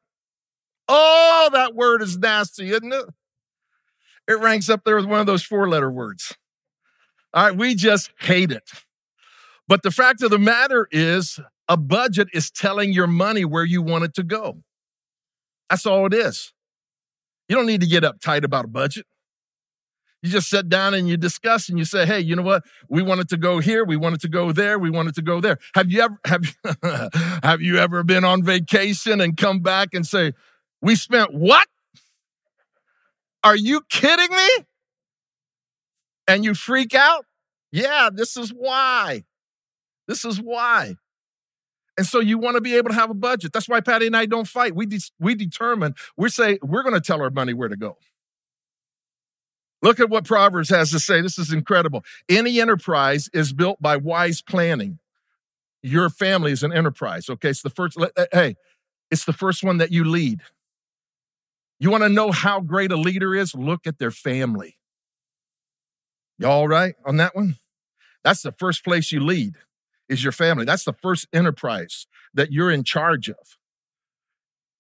Oh, 0.89 1.49
that 1.53 1.75
word 1.75 2.03
is 2.03 2.19
nasty, 2.19 2.71
isn't 2.71 2.93
it? 2.93 3.05
It 4.27 4.41
ranks 4.41 4.69
up 4.69 4.85
there 4.85 4.97
with 4.97 5.07
one 5.07 5.21
of 5.21 5.27
those 5.27 5.43
four 5.43 5.69
letter 5.69 5.91
words. 5.91 6.37
All 7.33 7.45
right, 7.45 7.57
we 7.57 7.75
just 7.75 8.11
hate 8.19 8.51
it. 8.51 8.71
But 9.67 9.83
the 9.83 9.91
fact 9.91 10.23
of 10.23 10.31
the 10.31 10.39
matter 10.39 10.89
is, 10.91 11.39
a 11.69 11.77
budget 11.77 12.29
is 12.33 12.51
telling 12.51 12.93
your 12.93 13.07
money 13.07 13.45
where 13.45 13.65
you 13.65 13.83
want 13.83 14.05
it 14.05 14.15
to 14.15 14.23
go. 14.23 14.63
That's 15.69 15.85
all 15.85 16.07
it 16.07 16.15
is. 16.15 16.53
You 17.49 17.57
don't 17.57 17.67
need 17.67 17.83
to 17.83 17.87
get 17.87 18.03
uptight 18.03 18.45
about 18.45 18.65
a 18.65 18.69
budget. 18.69 19.07
You 20.23 20.31
just 20.31 20.49
sit 20.49 20.69
down 20.69 20.95
and 20.95 21.09
you 21.09 21.17
discuss 21.17 21.69
and 21.69 21.79
you 21.79 21.85
say, 21.85 22.05
"Hey, 22.05 22.21
you 22.21 22.35
know 22.35 22.43
what? 22.43 22.65
We 22.89 23.03
wanted 23.03 23.29
to 23.29 23.37
go 23.37 23.61
here. 23.61 23.85
We 23.85 23.97
wanted 23.97 24.21
to 24.23 24.29
go 24.29 24.51
there. 24.51 24.79
We 24.79 24.91
wanted 24.91 25.15
to 25.15 25.23
go 25.23 25.41
there." 25.41 25.59
Have 25.75 25.91
you 25.91 26.01
ever 26.01 26.19
have 26.25 27.13
have 27.43 27.61
you 27.61 27.79
ever 27.79 28.03
been 28.03 28.25
on 28.25 28.43
vacation 28.43 29.21
and 29.21 29.37
come 29.37 29.61
back 29.61 29.95
and 29.95 30.07
say, 30.07 30.33
"We 30.83 30.97
spent 30.97 31.33
what? 31.33 31.69
Are 33.45 33.57
you 33.57 33.83
kidding 33.89 34.35
me?" 34.35 34.49
And 36.27 36.45
you 36.45 36.55
freak 36.55 36.95
out? 36.95 37.25
Yeah, 37.71 38.11
this 38.13 38.37
is 38.37 38.51
why. 38.51 39.25
This 40.09 40.25
is 40.25 40.41
why. 40.41 40.97
And 41.97 42.07
so 42.07 42.21
you 42.21 42.39
want 42.39 42.57
to 42.57 42.61
be 42.61 42.77
able 42.77 42.91
to 42.91 42.95
have 42.95 43.11
a 43.11 43.15
budget. 43.15 43.53
That's 43.53 43.69
why 43.69 43.81
Patty 43.81 44.07
and 44.07 44.17
I 44.17 44.27
don't 44.27 44.47
fight. 44.47 44.75
We 44.75 44.87
de- 44.87 45.01
we 45.19 45.35
determine. 45.35 45.95
We 46.17 46.29
say 46.29 46.59
we're 46.63 46.83
going 46.83 46.95
to 46.95 47.01
tell 47.01 47.21
our 47.21 47.31
money 47.31 47.55
where 47.55 47.69
to 47.69 47.77
go. 47.77 47.97
Look 49.83 50.01
at 50.01 50.11
what 50.11 50.25
Proverbs 50.25 50.71
has 50.71 50.91
to 50.91 50.99
say. 50.99 51.21
This 51.21 51.39
is 51.39 51.53
incredible. 51.53 52.05
Any 52.29 52.61
enterprise 52.61 53.29
is 53.33 53.53
built 53.53 53.81
by 53.81 53.97
wise 53.97 54.43
planning. 54.43 54.99
Your 55.83 56.11
family 56.11 56.53
is 56.53 56.63
an 56.63 56.73
enterprise. 56.73 57.29
Okay, 57.29 57.51
it's 57.51 57.63
the 57.63 57.71
first. 57.71 57.97
Eh, 58.01 58.27
hey, 58.33 58.57
it's 59.11 59.25
the 59.25 59.33
first 59.33 59.63
one 59.63 59.79
that 59.79 59.93
you 59.93 60.05
lead. 60.05 60.41
You 61.79 61.91
want 61.91 62.03
to 62.03 62.09
know 62.09 62.33
how 62.33 62.61
great 62.61 62.91
a 62.91 62.97
leader 62.97 63.35
is? 63.35 63.55
Look 63.55 63.87
at 63.87 63.99
their 63.99 64.11
family. 64.11 64.77
Y'all 66.39 66.67
right 66.67 66.95
on 67.05 67.17
that 67.19 67.37
one? 67.37 67.57
That's 68.25 68.43
the 68.43 68.53
first 68.53 68.85
place 68.85 69.13
you 69.13 69.21
lead 69.21 69.55
is 70.09 70.23
your 70.25 70.33
family. 70.33 70.65
That's 70.65 70.85
the 70.85 70.93
first 70.93 71.29
enterprise 71.33 72.07
that 72.35 72.53
you're 72.53 72.71
in 72.71 72.83
charge 72.83 73.29
of. 73.29 73.57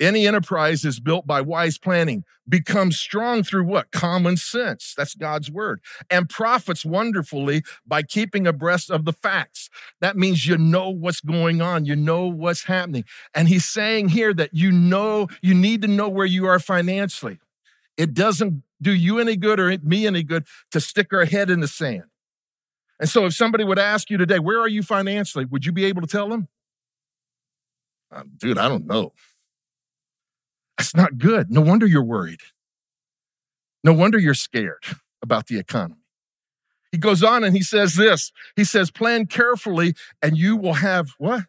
Any 0.00 0.26
enterprise 0.26 0.84
is 0.84 1.00
built 1.00 1.26
by 1.26 1.40
wise 1.40 1.76
planning, 1.76 2.24
becomes 2.48 2.98
strong 2.98 3.42
through 3.42 3.64
what? 3.64 3.90
Common 3.90 4.36
sense. 4.36 4.94
That's 4.96 5.14
God's 5.14 5.50
word. 5.50 5.80
And 6.08 6.28
profits 6.28 6.84
wonderfully 6.84 7.64
by 7.86 8.02
keeping 8.02 8.46
abreast 8.46 8.90
of 8.90 9.04
the 9.04 9.12
facts. 9.12 9.68
That 10.00 10.16
means 10.16 10.46
you 10.46 10.56
know 10.56 10.88
what's 10.90 11.20
going 11.20 11.60
on, 11.60 11.84
you 11.84 11.96
know 11.96 12.26
what's 12.26 12.64
happening. 12.64 13.04
And 13.34 13.48
he's 13.48 13.64
saying 13.64 14.10
here 14.10 14.32
that 14.34 14.54
you 14.54 14.70
know, 14.70 15.28
you 15.42 15.54
need 15.54 15.82
to 15.82 15.88
know 15.88 16.08
where 16.08 16.26
you 16.26 16.46
are 16.46 16.60
financially. 16.60 17.38
It 17.96 18.14
doesn't 18.14 18.62
do 18.80 18.92
you 18.92 19.18
any 19.18 19.36
good 19.36 19.58
or 19.58 19.76
me 19.82 20.06
any 20.06 20.22
good 20.22 20.46
to 20.70 20.80
stick 20.80 21.12
our 21.12 21.24
head 21.24 21.50
in 21.50 21.60
the 21.60 21.68
sand. 21.68 22.04
And 23.00 23.08
so, 23.08 23.26
if 23.26 23.34
somebody 23.34 23.64
would 23.64 23.78
ask 23.78 24.10
you 24.10 24.16
today, 24.16 24.38
where 24.38 24.60
are 24.60 24.68
you 24.68 24.82
financially? 24.82 25.44
Would 25.44 25.64
you 25.64 25.72
be 25.72 25.84
able 25.84 26.02
to 26.02 26.08
tell 26.08 26.28
them? 26.28 26.48
Uh, 28.10 28.22
dude, 28.38 28.58
I 28.58 28.68
don't 28.68 28.86
know. 28.86 29.12
That's 30.78 30.94
not 30.94 31.18
good. 31.18 31.50
No 31.50 31.60
wonder 31.60 31.86
you're 31.86 32.04
worried. 32.04 32.40
No 33.82 33.92
wonder 33.92 34.18
you're 34.18 34.34
scared 34.34 34.84
about 35.20 35.48
the 35.48 35.58
economy. 35.58 36.02
He 36.92 36.98
goes 36.98 37.22
on 37.22 37.44
and 37.44 37.54
he 37.54 37.62
says 37.62 37.96
this 37.96 38.32
He 38.56 38.64
says, 38.64 38.90
plan 38.90 39.26
carefully 39.26 39.94
and 40.22 40.38
you 40.38 40.56
will 40.56 40.74
have 40.74 41.10
what? 41.18 41.44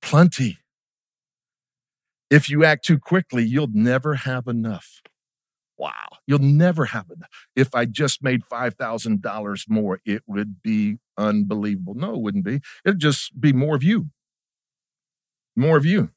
Plenty. 0.00 0.58
If 2.30 2.48
you 2.48 2.64
act 2.64 2.84
too 2.84 2.98
quickly, 2.98 3.44
you'll 3.44 3.70
never 3.72 4.14
have 4.14 4.46
enough. 4.46 5.02
Wow, 5.78 5.92
you'll 6.26 6.38
never 6.38 6.86
have 6.86 7.10
enough. 7.10 7.28
If 7.54 7.74
I 7.74 7.84
just 7.84 8.22
made 8.22 8.42
$5,000 8.42 9.64
more, 9.68 10.00
it 10.06 10.22
would 10.26 10.62
be 10.62 10.98
unbelievable. 11.18 11.94
No, 11.94 12.14
it 12.14 12.20
wouldn't 12.20 12.44
be. 12.44 12.60
It'd 12.84 12.98
just 12.98 13.38
be 13.40 13.52
more 13.52 13.76
of 13.76 13.82
you. 13.82 14.06
More 15.54 15.76
of 15.76 15.84
you. 15.84 16.10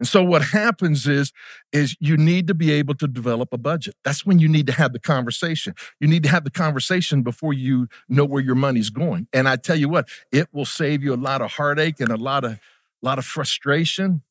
And 0.00 0.08
so 0.08 0.24
what 0.24 0.42
happens 0.42 1.06
is, 1.06 1.32
is 1.72 1.94
you 2.00 2.16
need 2.16 2.46
to 2.46 2.54
be 2.54 2.72
able 2.72 2.94
to 2.94 3.06
develop 3.06 3.52
a 3.52 3.58
budget. 3.58 3.94
That's 4.02 4.24
when 4.24 4.38
you 4.38 4.48
need 4.48 4.66
to 4.66 4.72
have 4.72 4.94
the 4.94 4.98
conversation. 4.98 5.74
You 6.00 6.08
need 6.08 6.22
to 6.22 6.30
have 6.30 6.44
the 6.44 6.50
conversation 6.50 7.22
before 7.22 7.52
you 7.52 7.86
know 8.08 8.24
where 8.24 8.42
your 8.42 8.54
money's 8.54 8.88
going. 8.88 9.28
And 9.32 9.46
I 9.46 9.56
tell 9.56 9.76
you 9.76 9.90
what, 9.90 10.08
it 10.32 10.48
will 10.52 10.64
save 10.64 11.04
you 11.04 11.14
a 11.14 11.16
lot 11.16 11.42
of 11.42 11.52
heartache 11.52 12.00
and 12.00 12.10
a 12.10 12.16
lot 12.16 12.44
of, 12.44 12.58
lot 13.02 13.18
of 13.18 13.26
frustration 13.26 14.22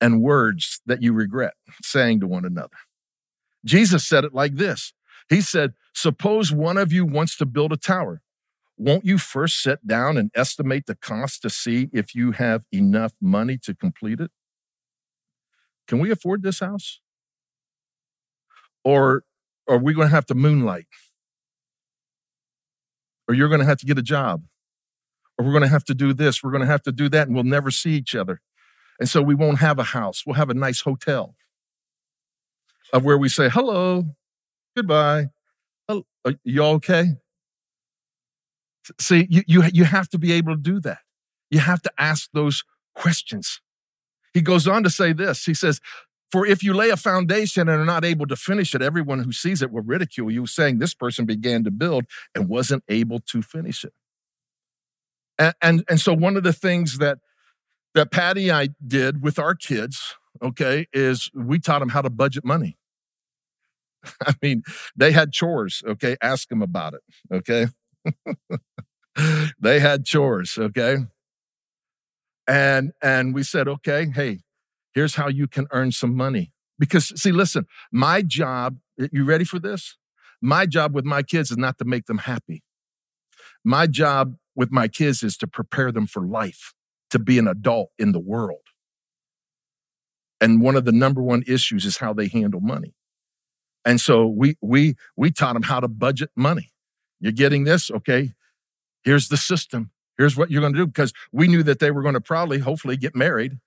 and 0.00 0.22
words 0.22 0.80
that 0.86 1.02
you 1.02 1.12
regret 1.12 1.54
saying 1.82 2.20
to 2.20 2.28
one 2.28 2.44
another. 2.44 2.76
Jesus 3.64 4.06
said 4.06 4.24
it 4.24 4.32
like 4.32 4.54
this 4.54 4.92
He 5.28 5.40
said, 5.40 5.74
Suppose 5.92 6.52
one 6.52 6.76
of 6.76 6.92
you 6.92 7.04
wants 7.04 7.36
to 7.38 7.46
build 7.46 7.72
a 7.72 7.76
tower. 7.76 8.22
Won't 8.78 9.04
you 9.04 9.18
first 9.18 9.60
sit 9.60 9.86
down 9.86 10.16
and 10.16 10.30
estimate 10.36 10.86
the 10.86 10.94
cost 10.94 11.42
to 11.42 11.50
see 11.50 11.90
if 11.92 12.14
you 12.14 12.30
have 12.32 12.64
enough 12.72 13.12
money 13.20 13.58
to 13.64 13.74
complete 13.74 14.20
it? 14.20 14.30
Can 15.88 15.98
we 15.98 16.12
afford 16.12 16.44
this 16.44 16.60
house? 16.60 17.00
Or 18.84 19.24
are 19.68 19.78
we 19.78 19.94
going 19.94 20.06
to 20.06 20.14
have 20.14 20.26
to 20.26 20.34
moonlight? 20.34 20.86
Or 23.26 23.34
you're 23.34 23.48
going 23.48 23.60
to 23.60 23.66
have 23.66 23.78
to 23.78 23.86
get 23.86 23.98
a 23.98 24.02
job? 24.02 24.44
Or 25.36 25.44
we're 25.44 25.52
going 25.52 25.62
to 25.62 25.68
have 25.68 25.84
to 25.84 25.94
do 25.94 26.14
this, 26.14 26.42
we're 26.42 26.52
going 26.52 26.62
to 26.62 26.66
have 26.66 26.82
to 26.82 26.92
do 26.92 27.08
that, 27.08 27.26
and 27.26 27.34
we'll 27.34 27.44
never 27.44 27.70
see 27.70 27.90
each 27.90 28.14
other. 28.14 28.40
And 29.00 29.08
so 29.08 29.22
we 29.22 29.34
won't 29.34 29.58
have 29.58 29.78
a 29.78 29.84
house. 29.84 30.24
We'll 30.24 30.34
have 30.34 30.50
a 30.50 30.54
nice 30.54 30.82
hotel 30.82 31.34
of 32.92 33.04
where 33.04 33.18
we 33.18 33.28
say, 33.28 33.48
hello, 33.48 34.04
goodbye. 34.76 35.30
Are 35.88 36.02
uh, 36.24 36.32
you 36.44 36.62
okay? 36.62 37.16
See, 39.00 39.26
you, 39.30 39.42
you, 39.46 39.62
you 39.72 39.84
have 39.84 40.08
to 40.10 40.18
be 40.18 40.32
able 40.32 40.54
to 40.54 40.60
do 40.60 40.80
that. 40.80 40.98
You 41.50 41.60
have 41.60 41.82
to 41.82 41.92
ask 41.98 42.28
those 42.32 42.62
questions. 42.94 43.60
He 44.34 44.42
goes 44.42 44.68
on 44.68 44.82
to 44.82 44.90
say 44.90 45.12
this. 45.12 45.44
He 45.44 45.54
says, 45.54 45.80
For 46.30 46.46
if 46.46 46.62
you 46.62 46.74
lay 46.74 46.90
a 46.90 46.96
foundation 46.96 47.68
and 47.68 47.80
are 47.80 47.84
not 47.84 48.04
able 48.04 48.26
to 48.26 48.36
finish 48.36 48.74
it, 48.74 48.82
everyone 48.82 49.20
who 49.20 49.32
sees 49.32 49.62
it 49.62 49.70
will 49.70 49.82
ridicule 49.82 50.30
you, 50.30 50.46
saying, 50.46 50.78
This 50.78 50.94
person 50.94 51.24
began 51.24 51.64
to 51.64 51.70
build 51.70 52.04
and 52.34 52.48
wasn't 52.48 52.84
able 52.88 53.20
to 53.20 53.42
finish 53.42 53.84
it. 53.84 53.92
And, 55.38 55.54
and, 55.62 55.84
and 55.88 56.00
so, 56.00 56.12
one 56.12 56.36
of 56.36 56.42
the 56.42 56.52
things 56.52 56.98
that, 56.98 57.18
that 57.94 58.10
Patty 58.10 58.48
and 58.48 58.58
I 58.58 58.68
did 58.86 59.22
with 59.22 59.38
our 59.38 59.54
kids, 59.54 60.14
okay, 60.42 60.86
is 60.92 61.30
we 61.34 61.58
taught 61.58 61.78
them 61.78 61.90
how 61.90 62.02
to 62.02 62.10
budget 62.10 62.44
money. 62.44 62.76
I 64.26 64.34
mean, 64.42 64.62
they 64.96 65.12
had 65.12 65.32
chores, 65.32 65.82
okay? 65.86 66.16
Ask 66.20 66.48
them 66.48 66.62
about 66.62 66.94
it, 66.94 67.00
okay? 67.32 67.68
they 69.60 69.80
had 69.80 70.04
chores, 70.04 70.56
okay? 70.58 70.98
And 72.46 72.92
and 73.02 73.34
we 73.34 73.42
said, 73.42 73.68
okay, 73.68 74.06
hey, 74.14 74.40
here's 74.94 75.16
how 75.16 75.28
you 75.28 75.46
can 75.46 75.66
earn 75.70 75.92
some 75.92 76.14
money. 76.14 76.52
Because 76.78 77.08
see, 77.20 77.32
listen, 77.32 77.66
my 77.92 78.22
job, 78.22 78.78
you 78.96 79.24
ready 79.24 79.44
for 79.44 79.58
this? 79.58 79.96
My 80.40 80.66
job 80.66 80.94
with 80.94 81.04
my 81.04 81.22
kids 81.22 81.50
is 81.50 81.58
not 81.58 81.78
to 81.78 81.84
make 81.84 82.06
them 82.06 82.18
happy. 82.18 82.62
My 83.64 83.86
job 83.86 84.36
with 84.54 84.70
my 84.70 84.88
kids 84.88 85.22
is 85.22 85.36
to 85.38 85.46
prepare 85.46 85.92
them 85.92 86.06
for 86.06 86.22
life, 86.22 86.72
to 87.10 87.18
be 87.18 87.38
an 87.38 87.48
adult 87.48 87.90
in 87.98 88.12
the 88.12 88.20
world. 88.20 88.60
And 90.40 90.60
one 90.60 90.76
of 90.76 90.84
the 90.84 90.92
number 90.92 91.22
one 91.22 91.42
issues 91.46 91.84
is 91.84 91.98
how 91.98 92.12
they 92.12 92.28
handle 92.28 92.60
money. 92.60 92.94
And 93.84 94.00
so 94.00 94.26
we 94.26 94.56
we 94.60 94.94
we 95.16 95.30
taught 95.30 95.54
them 95.54 95.64
how 95.64 95.80
to 95.80 95.88
budget 95.88 96.30
money. 96.36 96.70
You're 97.20 97.32
getting 97.32 97.64
this, 97.64 97.90
okay? 97.90 98.32
Here's 99.02 99.28
the 99.28 99.36
system. 99.36 99.90
Here's 100.16 100.36
what 100.36 100.50
you're 100.50 100.60
going 100.60 100.72
to 100.72 100.78
do 100.78 100.86
because 100.86 101.12
we 101.32 101.48
knew 101.48 101.62
that 101.62 101.78
they 101.78 101.90
were 101.90 102.02
going 102.02 102.14
to 102.14 102.20
probably, 102.20 102.58
hopefully, 102.58 102.96
get 102.96 103.14
married 103.14 103.58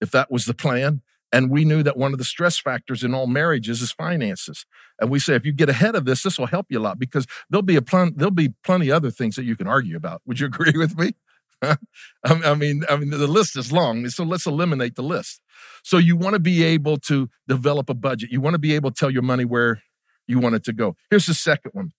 if 0.00 0.10
that 0.10 0.30
was 0.30 0.44
the 0.44 0.54
plan. 0.54 1.02
And 1.32 1.50
we 1.50 1.64
knew 1.64 1.82
that 1.82 1.96
one 1.96 2.12
of 2.12 2.18
the 2.18 2.24
stress 2.24 2.58
factors 2.58 3.02
in 3.02 3.12
all 3.12 3.26
marriages 3.26 3.82
is 3.82 3.90
finances. 3.90 4.66
And 5.00 5.10
we 5.10 5.18
say, 5.18 5.34
if 5.34 5.44
you 5.44 5.52
get 5.52 5.68
ahead 5.68 5.96
of 5.96 6.04
this, 6.04 6.22
this 6.22 6.38
will 6.38 6.46
help 6.46 6.66
you 6.68 6.78
a 6.78 6.80
lot 6.80 6.98
because 6.98 7.26
there'll 7.50 7.62
be 7.62 7.74
a 7.74 7.82
plen- 7.82 8.12
there'll 8.14 8.30
be 8.30 8.54
plenty 8.62 8.90
other 8.90 9.10
things 9.10 9.34
that 9.34 9.44
you 9.44 9.56
can 9.56 9.66
argue 9.66 9.96
about. 9.96 10.22
Would 10.26 10.38
you 10.38 10.46
agree 10.54 10.76
with 10.76 10.96
me? 10.96 11.14
I 12.24 12.54
mean, 12.54 12.84
I 12.88 12.96
mean, 12.96 13.10
the 13.10 13.26
list 13.26 13.56
is 13.56 13.72
long, 13.72 14.08
so 14.10 14.22
let's 14.22 14.46
eliminate 14.46 14.96
the 14.96 15.02
list. 15.02 15.40
So 15.82 15.98
you 15.98 16.16
want 16.16 16.34
to 16.34 16.40
be 16.40 16.62
able 16.62 16.98
to 16.98 17.28
develop 17.48 17.88
a 17.88 17.94
budget. 17.94 18.30
You 18.30 18.40
want 18.40 18.54
to 18.54 18.58
be 18.58 18.74
able 18.74 18.90
to 18.90 18.96
tell 18.96 19.10
your 19.10 19.22
money 19.22 19.44
where 19.44 19.82
you 20.26 20.38
want 20.38 20.54
it 20.54 20.64
to 20.64 20.72
go. 20.72 20.96
Here's 21.10 21.26
the 21.26 21.34
second 21.34 21.72
one, 21.74 21.92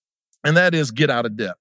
and 0.46 0.56
that 0.56 0.74
is 0.74 0.92
get 0.92 1.10
out 1.10 1.25
of 1.25 1.36
debt. 1.36 1.56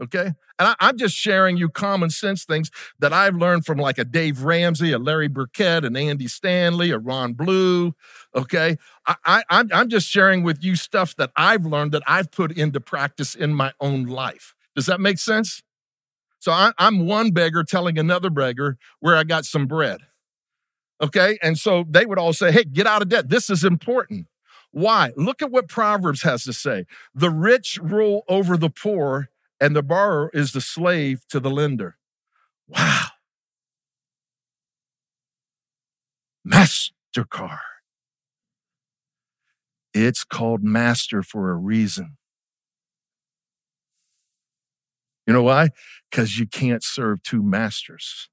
Okay. 0.00 0.32
And 0.60 0.76
I, 0.80 0.88
am 0.88 0.96
just 0.96 1.16
sharing 1.16 1.56
you 1.56 1.68
common 1.68 2.10
sense 2.10 2.44
things 2.44 2.70
that 3.00 3.12
I've 3.12 3.34
learned 3.34 3.64
from 3.64 3.78
like 3.78 3.98
a 3.98 4.04
Dave 4.04 4.44
Ramsey, 4.44 4.92
a 4.92 4.98
Larry 4.98 5.28
Burkett, 5.28 5.84
an 5.84 5.96
Andy 5.96 6.28
Stanley, 6.28 6.90
a 6.90 6.98
Ron 6.98 7.32
Blue. 7.32 7.94
Okay. 8.34 8.76
I, 9.06 9.16
I, 9.24 9.42
I'm, 9.50 9.68
I'm 9.72 9.88
just 9.88 10.08
sharing 10.08 10.44
with 10.44 10.62
you 10.62 10.76
stuff 10.76 11.16
that 11.16 11.30
I've 11.36 11.64
learned 11.64 11.92
that 11.92 12.02
I've 12.06 12.30
put 12.30 12.52
into 12.52 12.80
practice 12.80 13.34
in 13.34 13.54
my 13.54 13.72
own 13.80 14.04
life. 14.04 14.54
Does 14.76 14.86
that 14.86 15.00
make 15.00 15.18
sense? 15.18 15.62
So 16.38 16.52
I, 16.52 16.72
I'm 16.78 17.06
one 17.06 17.32
beggar 17.32 17.64
telling 17.64 17.98
another 17.98 18.30
beggar 18.30 18.78
where 19.00 19.16
I 19.16 19.24
got 19.24 19.44
some 19.44 19.66
bread. 19.66 20.00
Okay. 21.00 21.38
And 21.42 21.58
so 21.58 21.84
they 21.88 22.06
would 22.06 22.18
all 22.18 22.32
say, 22.32 22.52
hey, 22.52 22.64
get 22.64 22.86
out 22.86 23.02
of 23.02 23.08
debt. 23.08 23.28
This 23.28 23.50
is 23.50 23.64
important. 23.64 24.26
Why? 24.70 25.12
Look 25.16 25.42
at 25.42 25.50
what 25.50 25.68
Proverbs 25.68 26.22
has 26.22 26.44
to 26.44 26.52
say. 26.52 26.84
The 27.14 27.30
rich 27.30 27.78
rule 27.82 28.24
over 28.28 28.56
the 28.56 28.70
poor, 28.70 29.30
and 29.60 29.74
the 29.74 29.82
borrower 29.82 30.30
is 30.34 30.52
the 30.52 30.60
slave 30.60 31.22
to 31.30 31.40
the 31.40 31.50
lender. 31.50 31.96
Wow. 32.68 33.06
MasterCard. 36.46 37.58
It's 39.94 40.24
called 40.24 40.62
master 40.62 41.22
for 41.22 41.50
a 41.50 41.56
reason. 41.56 42.16
You 45.26 45.34
know 45.34 45.42
why? 45.42 45.70
Because 46.10 46.38
you 46.38 46.46
can't 46.46 46.82
serve 46.82 47.22
two 47.22 47.42
masters, 47.42 48.30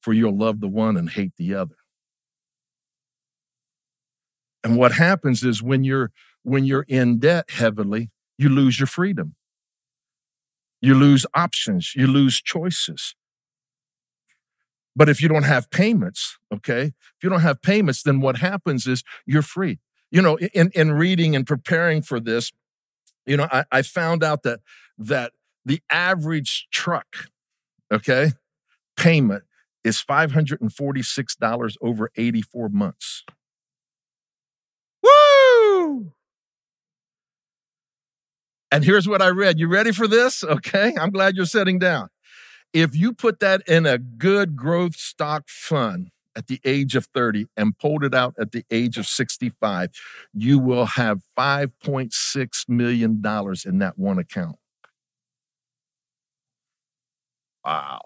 for 0.00 0.12
you'll 0.12 0.36
love 0.36 0.60
the 0.60 0.68
one 0.68 0.96
and 0.96 1.08
hate 1.08 1.32
the 1.38 1.54
other. 1.54 1.77
And 4.68 4.76
what 4.76 4.92
happens 4.92 5.42
is 5.44 5.62
when 5.62 5.82
you're 5.82 6.12
when 6.42 6.66
you're 6.66 6.84
in 6.88 7.18
debt 7.18 7.46
heavily, 7.48 8.10
you 8.36 8.50
lose 8.50 8.78
your 8.78 8.86
freedom. 8.86 9.34
You 10.82 10.94
lose 10.94 11.24
options, 11.34 11.94
you 11.96 12.06
lose 12.06 12.42
choices. 12.42 13.14
But 14.94 15.08
if 15.08 15.22
you 15.22 15.28
don't 15.28 15.44
have 15.44 15.70
payments, 15.70 16.36
okay, 16.52 16.82
if 16.82 17.22
you 17.22 17.30
don't 17.30 17.40
have 17.40 17.62
payments, 17.62 18.02
then 18.02 18.20
what 18.20 18.38
happens 18.38 18.86
is 18.86 19.02
you're 19.24 19.42
free. 19.42 19.78
You 20.10 20.20
know, 20.20 20.36
in, 20.36 20.70
in 20.74 20.92
reading 20.92 21.34
and 21.34 21.46
preparing 21.46 22.02
for 22.02 22.20
this, 22.20 22.52
you 23.24 23.38
know, 23.38 23.48
I, 23.50 23.64
I 23.72 23.82
found 23.82 24.22
out 24.22 24.42
that 24.42 24.60
that 24.98 25.32
the 25.64 25.80
average 25.90 26.68
truck, 26.70 27.06
okay, 27.90 28.32
payment 28.98 29.44
is 29.82 30.04
$546 30.06 31.76
over 31.80 32.10
84 32.16 32.68
months. 32.68 33.24
And 38.70 38.84
here's 38.84 39.08
what 39.08 39.22
I 39.22 39.28
read. 39.28 39.58
You 39.58 39.68
ready 39.68 39.92
for 39.92 40.06
this? 40.06 40.44
Okay. 40.44 40.94
I'm 41.00 41.10
glad 41.10 41.36
you're 41.36 41.46
sitting 41.46 41.78
down. 41.78 42.08
If 42.72 42.94
you 42.94 43.14
put 43.14 43.40
that 43.40 43.62
in 43.66 43.86
a 43.86 43.96
good 43.96 44.56
growth 44.56 44.96
stock 44.96 45.48
fund 45.48 46.10
at 46.36 46.46
the 46.48 46.60
age 46.64 46.94
of 46.94 47.06
30 47.06 47.46
and 47.56 47.76
pulled 47.78 48.04
it 48.04 48.14
out 48.14 48.34
at 48.38 48.52
the 48.52 48.64
age 48.70 48.98
of 48.98 49.06
65, 49.06 49.90
you 50.34 50.58
will 50.58 50.84
have 50.84 51.22
$5.6 51.36 52.68
million 52.68 53.22
in 53.64 53.78
that 53.78 53.98
one 53.98 54.18
account. 54.18 54.56
Wow. 57.64 58.00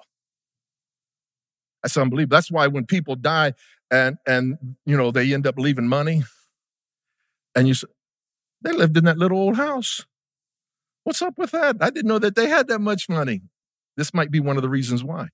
That's 1.82 1.96
unbelievable. 1.96 2.36
That's 2.36 2.50
why 2.50 2.68
when 2.68 2.86
people 2.86 3.16
die 3.16 3.54
and 3.90 4.16
and 4.26 4.76
you 4.86 4.96
know 4.96 5.10
they 5.10 5.34
end 5.34 5.46
up 5.46 5.58
leaving 5.58 5.88
money, 5.88 6.22
and 7.54 7.68
you 7.68 7.74
say, 7.74 7.88
they 8.62 8.72
lived 8.72 8.96
in 8.96 9.04
that 9.04 9.18
little 9.18 9.38
old 9.38 9.56
house. 9.56 10.06
What's 11.04 11.22
up 11.22 11.36
with 11.36 11.50
that? 11.50 11.76
I 11.80 11.90
didn't 11.90 12.08
know 12.08 12.18
that 12.18 12.36
they 12.36 12.48
had 12.48 12.68
that 12.68 12.80
much 12.80 13.08
money. 13.08 13.42
This 13.96 14.14
might 14.14 14.30
be 14.30 14.40
one 14.40 14.56
of 14.56 14.62
the 14.62 14.68
reasons 14.68 15.02
why. 15.02 15.28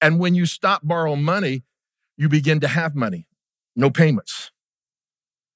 And 0.00 0.20
when 0.20 0.34
you 0.34 0.46
stop 0.46 0.82
borrowing 0.84 1.22
money, 1.22 1.64
you 2.16 2.28
begin 2.28 2.60
to 2.60 2.68
have 2.68 2.94
money, 2.94 3.26
no 3.74 3.90
payments. 3.90 4.50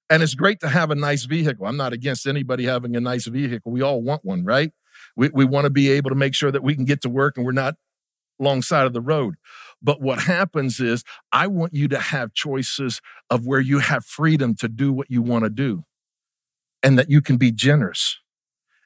And 0.09 0.23
it's 0.23 0.35
great 0.35 0.61
to 0.61 0.69
have 0.69 0.91
a 0.91 0.95
nice 0.95 1.25
vehicle. 1.25 1.67
I'm 1.67 1.77
not 1.77 1.93
against 1.93 2.27
anybody 2.27 2.65
having 2.65 2.97
a 2.97 3.01
nice 3.01 3.27
vehicle. 3.27 3.73
We 3.73 3.83
all 3.83 4.03
want 4.03 4.25
one, 4.25 4.45
right? 4.45 4.73
We, 5.17 5.31
we 5.33 5.45
want 5.45 5.65
to 5.65 5.71
be 5.71 5.91
able 5.91 6.11
to 6.11 6.17
make 6.17 6.35
sure 6.35 6.51
that 6.51 6.63
we 6.63 6.75
can 6.75 6.85
get 6.85 7.01
to 7.03 7.09
work 7.09 7.37
and 7.37 7.47
we're 7.47 7.53
not 7.53 7.77
alongside 8.41 8.87
of 8.87 8.93
the 8.93 9.01
road. 9.01 9.37
But 9.81 10.01
what 10.01 10.21
happens 10.21 10.81
is, 10.81 11.05
I 11.33 11.47
want 11.47 11.75
you 11.75 11.89
to 11.89 11.99
have 11.99 12.33
choices 12.33 13.01
of 13.31 13.47
where 13.47 13.61
you 13.61 13.79
have 13.79 14.05
freedom 14.05 14.55
to 14.57 14.69
do 14.69 14.93
what 14.93 15.11
you 15.11 15.23
want 15.23 15.45
to 15.45 15.51
do 15.51 15.85
and 16.83 16.99
that 16.99 17.11
you 17.11 17.21
can 17.21 17.37
be 17.37 17.53
generous 17.53 18.19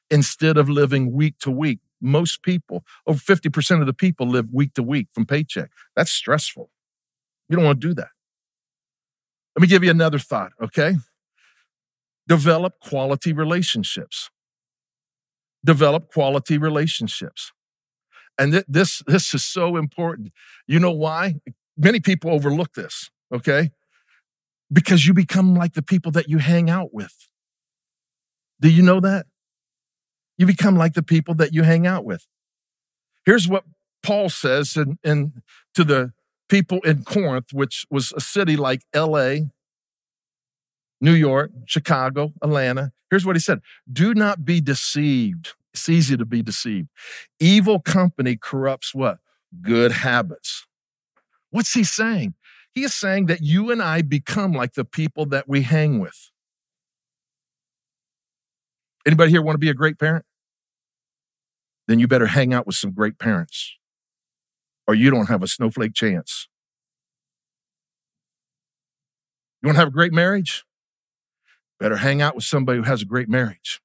instead 0.09 0.57
of 0.57 0.69
living 0.69 1.11
week 1.11 1.37
to 1.39 1.51
week. 1.51 1.79
Most 1.99 2.43
people, 2.43 2.85
over 3.07 3.19
50% 3.19 3.81
of 3.81 3.87
the 3.87 3.93
people 3.93 4.27
live 4.27 4.53
week 4.53 4.73
to 4.75 4.83
week 4.83 5.07
from 5.11 5.25
paycheck. 5.25 5.71
That's 5.95 6.11
stressful. 6.11 6.69
You 7.49 7.55
don't 7.55 7.65
want 7.65 7.81
to 7.81 7.87
do 7.87 7.93
that. 7.95 8.09
Let 9.55 9.61
me 9.61 9.67
give 9.67 9.83
you 9.83 9.89
another 9.89 10.19
thought, 10.19 10.51
okay? 10.61 10.97
Develop 12.27 12.79
quality 12.79 13.33
relationships. 13.33 14.29
Develop 15.65 16.11
quality 16.11 16.57
relationships. 16.57 17.51
And 18.37 18.51
th- 18.51 18.65
this, 18.67 19.01
this 19.07 19.33
is 19.33 19.43
so 19.43 19.77
important. 19.77 20.31
You 20.67 20.79
know 20.79 20.91
why? 20.91 21.35
Many 21.75 21.99
people 21.99 22.29
overlook 22.29 22.73
this, 22.73 23.09
okay? 23.33 23.71
Because 24.71 25.07
you 25.07 25.13
become 25.15 25.55
like 25.55 25.73
the 25.73 25.81
people 25.81 26.11
that 26.11 26.29
you 26.29 26.37
hang 26.37 26.69
out 26.69 26.93
with. 26.93 27.27
Do 28.59 28.69
you 28.69 28.81
know 28.81 28.99
that? 28.99 29.25
You 30.37 30.45
become 30.45 30.75
like 30.75 30.93
the 30.93 31.03
people 31.03 31.33
that 31.35 31.53
you 31.53 31.63
hang 31.63 31.87
out 31.87 32.05
with. 32.05 32.27
Here's 33.25 33.47
what 33.47 33.63
Paul 34.03 34.29
says 34.29 34.77
in, 34.77 34.97
in, 35.03 35.41
to 35.75 35.83
the 35.83 36.13
people 36.49 36.79
in 36.81 37.03
Corinth, 37.03 37.51
which 37.51 37.85
was 37.89 38.13
a 38.15 38.21
city 38.21 38.55
like 38.55 38.81
LA, 38.95 39.35
New 41.01 41.13
York, 41.13 41.51
Chicago, 41.65 42.33
Atlanta. 42.41 42.91
Here's 43.09 43.25
what 43.25 43.35
he 43.35 43.39
said 43.39 43.61
Do 43.91 44.13
not 44.13 44.45
be 44.45 44.61
deceived. 44.61 45.53
It's 45.73 45.89
easy 45.89 46.17
to 46.17 46.25
be 46.25 46.41
deceived. 46.41 46.89
Evil 47.39 47.79
company 47.79 48.35
corrupts 48.35 48.95
what? 48.95 49.19
Good 49.61 49.91
habits. 49.91 50.65
What's 51.51 51.73
he 51.73 51.83
saying? 51.83 52.33
He 52.73 52.83
is 52.83 52.93
saying 52.93 53.27
that 53.27 53.41
you 53.41 53.71
and 53.71 53.81
I 53.81 54.01
become 54.01 54.53
like 54.53 54.73
the 54.73 54.85
people 54.85 55.25
that 55.27 55.47
we 55.47 55.61
hang 55.61 55.99
with. 55.99 56.29
Anybody 59.07 59.31
here 59.31 59.41
want 59.41 59.53
to 59.53 59.59
be 59.59 59.69
a 59.69 59.73
great 59.73 59.97
parent? 59.97 60.25
Then 61.87 61.97
you 61.97 62.09
better 62.09 62.27
hang 62.27 62.53
out 62.53 62.67
with 62.67 62.75
some 62.75 62.91
great 62.91 63.17
parents, 63.17 63.77
or 64.85 64.93
you 64.93 65.09
don't 65.09 65.27
have 65.27 65.41
a 65.41 65.47
snowflake 65.47 65.93
chance. 65.93 66.49
You 69.61 69.67
want 69.67 69.77
to 69.77 69.79
have 69.79 69.87
a 69.87 69.91
great 69.91 70.11
marriage? 70.11 70.65
Better 71.79 71.95
hang 71.95 72.21
out 72.21 72.35
with 72.35 72.43
somebody 72.43 72.79
who 72.79 72.83
has 72.83 73.01
a 73.01 73.05
great 73.05 73.29
marriage. 73.29 73.79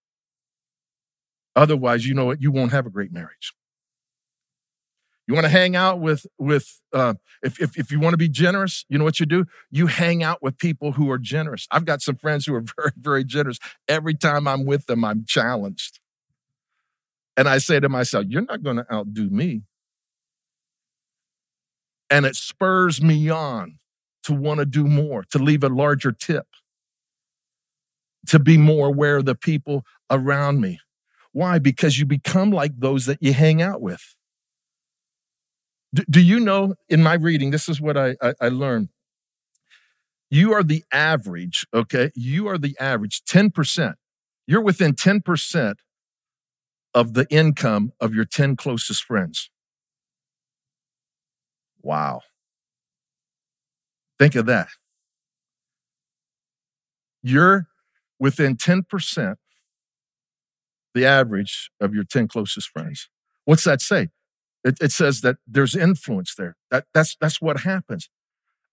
Otherwise, 1.55 2.05
you 2.05 2.15
know 2.15 2.25
what? 2.25 2.43
You 2.43 2.51
won't 2.51 2.73
have 2.73 2.87
a 2.87 2.91
great 2.91 3.13
marriage. 3.13 3.55
You 5.27 5.35
want 5.35 5.45
to 5.45 5.51
hang 5.51 5.77
out 5.77 6.01
with 6.01 6.27
with 6.39 6.81
uh, 6.93 7.15
if, 7.43 7.61
if 7.61 7.79
if 7.79 7.93
you 7.93 8.01
want 8.01 8.15
to 8.15 8.19
be 8.19 8.29
generous, 8.29 8.85
you 8.89 8.99
know 8.99 9.05
what 9.05 9.21
you 9.21 9.27
do? 9.27 9.45
You 9.71 9.87
hang 9.87 10.23
out 10.23 10.43
with 10.43 10.59
people 10.59 10.93
who 10.93 11.11
are 11.11 11.19
generous. 11.19 11.69
I've 11.71 11.85
got 11.85 12.03
some 12.03 12.17
friends 12.17 12.47
who 12.47 12.55
are 12.55 12.65
very 12.77 12.93
very 12.97 13.25
generous. 13.25 13.59
Every 13.89 14.15
time 14.15 14.49
I'm 14.49 14.65
with 14.65 14.87
them, 14.87 15.05
I'm 15.05 15.25
challenged, 15.27 16.01
and 17.37 17.49
I 17.49 17.59
say 17.59 17.79
to 17.79 17.89
myself, 17.89 18.27
"You're 18.29 18.45
not 18.45 18.63
going 18.63 18.77
to 18.77 18.93
outdo 18.93 19.31
me," 19.31 19.63
and 22.11 22.27
it 22.27 22.35
spurs 22.35 23.01
me 23.01 23.31
on 23.31 23.79
to 24.25 24.33
want 24.33 24.59
to 24.59 24.67
do 24.67 24.85
more, 24.85 25.25
to 25.31 25.39
leave 25.39 25.63
a 25.63 25.69
larger 25.69 26.13
tip, 26.13 26.47
to 28.27 28.39
be 28.41 28.57
more 28.57 28.89
aware 28.89 29.19
of 29.19 29.25
the 29.25 29.35
people 29.35 29.85
around 30.11 30.61
me. 30.61 30.81
Why? 31.33 31.59
Because 31.59 31.99
you 31.99 32.07
become 32.07 32.51
like 32.51 32.73
those 32.77 33.07
that 33.07 33.19
you 33.21 33.33
hang 33.33 33.63
out 33.63 33.81
with. 33.81 34.15
Do, 35.95 36.05
do 36.09 36.21
you 36.21 36.41
know 36.41 36.75
in 36.89 37.03
my 37.03 37.15
reading, 37.15 37.51
this 37.51 37.69
is 37.69 37.81
what 37.81 37.97
I, 37.97 38.17
I, 38.23 38.35
I 38.41 38.49
learned. 38.49 38.89
You 40.31 40.53
are 40.55 40.63
the 40.63 40.85
average, 40.93 41.67
okay? 41.75 42.11
You 42.15 42.49
are 42.49 42.57
the 42.57 42.75
average 42.81 43.23
10%. 43.25 43.95
You're 44.47 44.63
within 44.63 44.95
10% 44.95 45.75
of 46.95 47.15
the 47.15 47.27
income 47.31 47.93
of 48.01 48.15
your 48.15 48.25
10 48.25 48.57
closest 48.57 49.05
friends. 49.05 49.51
Wow. 51.83 52.23
Think 54.19 54.35
of 54.35 54.47
that. 54.47 54.69
You're 57.23 57.67
within 58.19 58.57
10% 58.57 59.37
the 60.95 61.07
average 61.07 61.71
of 61.81 61.95
your 61.95 62.05
10 62.05 62.29
closest 62.29 62.69
friends. 62.69 63.09
What's 63.45 63.65
that 63.65 63.81
say? 63.81 64.09
It, 64.65 64.79
it 64.81 64.93
says 64.93 65.21
that 65.23 65.37
there's 65.47 65.75
influence 65.75 66.35
there. 66.35 66.57
That, 66.71 66.85
that's, 66.95 67.17
that's 67.21 67.41
what 67.41 67.61
happens. 67.61 68.09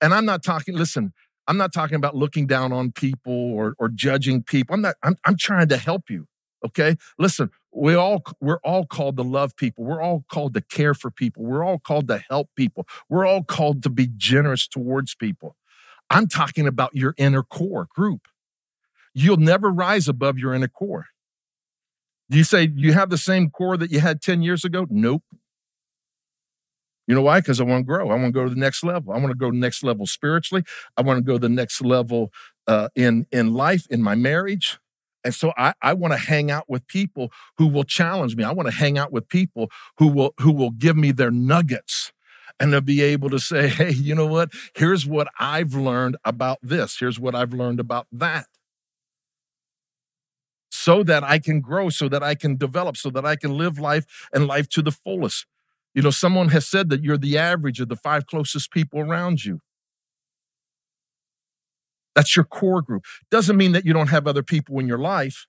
And 0.01 0.13
I'm 0.13 0.25
not 0.25 0.43
talking, 0.43 0.75
listen, 0.75 1.13
I'm 1.47 1.57
not 1.57 1.73
talking 1.73 1.95
about 1.95 2.15
looking 2.15 2.45
down 2.45 2.71
on 2.71 2.91
people 2.91 3.33
or, 3.33 3.75
or 3.79 3.89
judging 3.89 4.43
people. 4.43 4.75
I'm 4.75 4.81
not, 4.81 4.95
I'm, 5.03 5.15
I'm 5.25 5.35
trying 5.35 5.67
to 5.69 5.77
help 5.77 6.09
you. 6.09 6.27
Okay. 6.63 6.95
Listen, 7.17 7.49
we 7.73 7.95
all, 7.95 8.23
we're 8.41 8.59
all 8.63 8.85
called 8.85 9.17
to 9.17 9.23
love 9.23 9.55
people. 9.55 9.83
We're 9.85 10.01
all 10.01 10.25
called 10.29 10.53
to 10.55 10.61
care 10.61 10.93
for 10.93 11.09
people. 11.09 11.43
We're 11.43 11.63
all 11.63 11.79
called 11.79 12.07
to 12.09 12.23
help 12.29 12.49
people. 12.55 12.85
We're 13.09 13.25
all 13.25 13.43
called 13.43 13.81
to 13.83 13.89
be 13.89 14.09
generous 14.15 14.67
towards 14.67 15.15
people. 15.15 15.55
I'm 16.09 16.27
talking 16.27 16.67
about 16.67 16.95
your 16.95 17.13
inner 17.17 17.43
core 17.43 17.87
group. 17.95 18.27
You'll 19.13 19.37
never 19.37 19.69
rise 19.69 20.07
above 20.07 20.37
your 20.37 20.53
inner 20.53 20.67
core. 20.67 21.07
You 22.29 22.43
say 22.43 22.71
you 22.75 22.93
have 22.93 23.09
the 23.09 23.17
same 23.17 23.49
core 23.49 23.77
that 23.77 23.91
you 23.91 23.99
had 23.99 24.21
10 24.21 24.41
years 24.41 24.63
ago? 24.63 24.85
Nope. 24.89 25.23
You 27.09 27.15
know 27.15 27.23
why? 27.23 27.39
Because 27.39 27.59
I 27.59 27.63
want 27.63 27.81
to 27.81 27.85
grow. 27.87 28.11
I 28.11 28.13
want 28.13 28.27
to 28.27 28.31
go 28.31 28.43
to 28.43 28.51
the 28.51 28.59
next 28.59 28.83
level. 28.83 29.11
I 29.13 29.17
want 29.17 29.31
to 29.31 29.35
go 29.35 29.49
to 29.49 29.55
the 29.55 29.59
next 29.59 29.83
level 29.83 30.05
spiritually. 30.05 30.63
I 30.95 31.01
want 31.01 31.17
to 31.17 31.23
go 31.23 31.33
to 31.33 31.39
the 31.39 31.49
next 31.49 31.81
level 31.81 32.31
uh, 32.67 32.89
in 32.95 33.25
in 33.31 33.55
life, 33.55 33.87
in 33.89 34.03
my 34.03 34.13
marriage. 34.13 34.77
And 35.23 35.33
so 35.33 35.51
I, 35.57 35.73
I 35.81 35.95
want 35.95 36.13
to 36.13 36.19
hang 36.19 36.51
out 36.51 36.69
with 36.69 36.85
people 36.87 37.31
who 37.57 37.65
will 37.65 37.83
challenge 37.83 38.35
me. 38.35 38.43
I 38.43 38.51
want 38.51 38.69
to 38.69 38.75
hang 38.75 38.99
out 38.99 39.11
with 39.11 39.27
people 39.27 39.71
who 39.97 40.07
will 40.07 40.35
who 40.39 40.51
will 40.51 40.69
give 40.69 40.95
me 40.95 41.11
their 41.11 41.31
nuggets 41.31 42.13
and 42.59 42.73
to 42.73 42.81
be 42.81 43.01
able 43.01 43.31
to 43.31 43.39
say, 43.39 43.67
hey, 43.69 43.91
you 43.91 44.13
know 44.13 44.27
what? 44.27 44.51
Here's 44.75 45.07
what 45.07 45.29
I've 45.39 45.73
learned 45.73 46.17
about 46.23 46.59
this. 46.61 46.99
Here's 46.99 47.19
what 47.19 47.33
I've 47.33 47.53
learned 47.53 47.79
about 47.79 48.05
that. 48.11 48.45
So 50.71 51.01
that 51.03 51.23
I 51.23 51.39
can 51.39 51.59
grow, 51.59 51.89
so 51.89 52.07
that 52.09 52.21
I 52.21 52.35
can 52.35 52.55
develop, 52.55 52.95
so 52.95 53.09
that 53.09 53.25
I 53.25 53.35
can 53.35 53.57
live 53.57 53.79
life 53.79 54.05
and 54.31 54.45
life 54.45 54.69
to 54.69 54.83
the 54.83 54.91
fullest. 54.91 55.47
You 55.93 56.01
know, 56.01 56.11
someone 56.11 56.49
has 56.49 56.67
said 56.67 56.89
that 56.89 57.03
you're 57.03 57.17
the 57.17 57.37
average 57.37 57.79
of 57.79 57.89
the 57.89 57.95
five 57.95 58.25
closest 58.25 58.71
people 58.71 58.99
around 58.99 59.43
you. 59.43 59.59
That's 62.15 62.35
your 62.35 62.45
core 62.45 62.81
group. 62.81 63.05
Doesn't 63.31 63.57
mean 63.57 63.71
that 63.71 63.85
you 63.85 63.93
don't 63.93 64.09
have 64.09 64.27
other 64.27 64.43
people 64.43 64.79
in 64.79 64.87
your 64.87 64.97
life. 64.97 65.45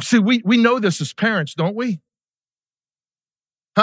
See, 0.00 0.18
we, 0.18 0.42
we 0.44 0.56
know 0.56 0.78
this 0.78 1.00
as 1.00 1.12
parents, 1.12 1.54
don't 1.54 1.76
we? 1.76 2.00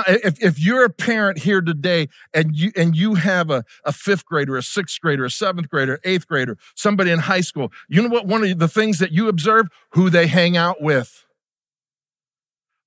If, 0.07 0.43
if 0.43 0.59
you're 0.59 0.85
a 0.85 0.89
parent 0.89 1.39
here 1.39 1.61
today 1.61 2.09
and 2.33 2.55
you 2.55 2.71
and 2.75 2.95
you 2.95 3.15
have 3.15 3.49
a, 3.49 3.63
a 3.83 3.91
fifth 3.91 4.25
grader, 4.25 4.57
a 4.57 4.61
sixth 4.61 4.99
grader, 5.01 5.25
a 5.25 5.31
seventh 5.31 5.69
grader, 5.69 5.99
eighth 6.03 6.27
grader, 6.27 6.57
somebody 6.75 7.09
in 7.09 7.19
high 7.19 7.41
school, 7.41 7.71
you 7.87 8.01
know 8.01 8.09
what 8.09 8.27
one 8.27 8.43
of 8.43 8.59
the 8.59 8.67
things 8.67 8.99
that 8.99 9.11
you 9.11 9.27
observe? 9.27 9.69
Who 9.91 10.09
they 10.09 10.27
hang 10.27 10.55
out 10.55 10.81
with 10.81 11.25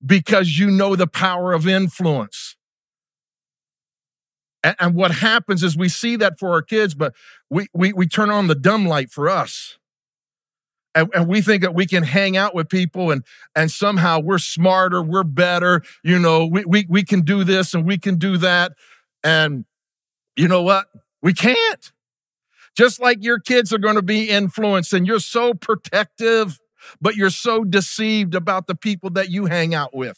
because 0.05 0.57
you 0.57 0.71
know 0.71 0.95
the 0.95 1.07
power 1.07 1.53
of 1.53 1.67
influence. 1.67 2.55
And, 4.63 4.75
and 4.79 4.95
what 4.95 5.11
happens 5.11 5.63
is 5.63 5.77
we 5.77 5.89
see 5.89 6.15
that 6.17 6.39
for 6.39 6.51
our 6.51 6.61
kids, 6.61 6.93
but 6.93 7.13
we, 7.49 7.67
we, 7.73 7.93
we 7.93 8.07
turn 8.07 8.29
on 8.29 8.47
the 8.47 8.55
dumb 8.55 8.85
light 8.85 9.09
for 9.09 9.29
us. 9.29 9.77
And, 10.93 11.09
and, 11.15 11.27
we 11.27 11.41
think 11.41 11.61
that 11.61 11.73
we 11.73 11.85
can 11.85 12.03
hang 12.03 12.35
out 12.35 12.53
with 12.53 12.67
people 12.67 13.11
and 13.11 13.23
and 13.55 13.71
somehow 13.71 14.19
we're 14.19 14.37
smarter, 14.37 15.01
we're 15.01 15.23
better, 15.23 15.83
you 16.03 16.19
know, 16.19 16.45
we, 16.45 16.65
we, 16.65 16.85
we 16.89 17.03
can 17.03 17.21
do 17.21 17.45
this 17.45 17.73
and 17.73 17.85
we 17.85 17.97
can 17.97 18.17
do 18.17 18.35
that. 18.37 18.73
And 19.23 19.63
you 20.35 20.49
know 20.49 20.61
what? 20.63 20.87
We 21.21 21.33
can't. 21.33 21.91
Just 22.75 23.01
like 23.01 23.23
your 23.23 23.39
kids 23.39 23.71
are 23.71 23.77
going 23.77 23.95
to 23.95 24.01
be 24.01 24.29
influenced 24.29 24.91
and 24.91 25.07
you're 25.07 25.19
so 25.19 25.53
protective 25.53 26.59
but 26.99 27.15
you're 27.15 27.29
so 27.29 27.63
deceived 27.63 28.35
about 28.35 28.67
the 28.67 28.75
people 28.75 29.09
that 29.11 29.29
you 29.29 29.45
hang 29.45 29.73
out 29.73 29.95
with. 29.95 30.17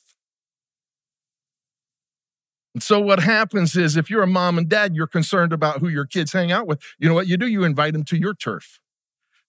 And 2.74 2.82
so 2.82 3.00
what 3.00 3.20
happens 3.20 3.76
is 3.76 3.96
if 3.96 4.10
you're 4.10 4.24
a 4.24 4.28
mom 4.28 4.58
and 4.58 4.68
dad, 4.68 4.96
you're 4.96 5.08
concerned 5.08 5.54
about 5.54 5.80
who 5.80 5.88
your 5.88 6.06
kids 6.06 6.34
hang 6.34 6.52
out 6.52 6.68
with. 6.68 6.82
You 6.98 7.08
know 7.08 7.14
what 7.14 7.28
you 7.28 7.38
do? 7.38 7.48
You 7.48 7.64
invite 7.64 7.94
them 7.94 8.04
to 8.06 8.18
your 8.18 8.34
turf, 8.34 8.80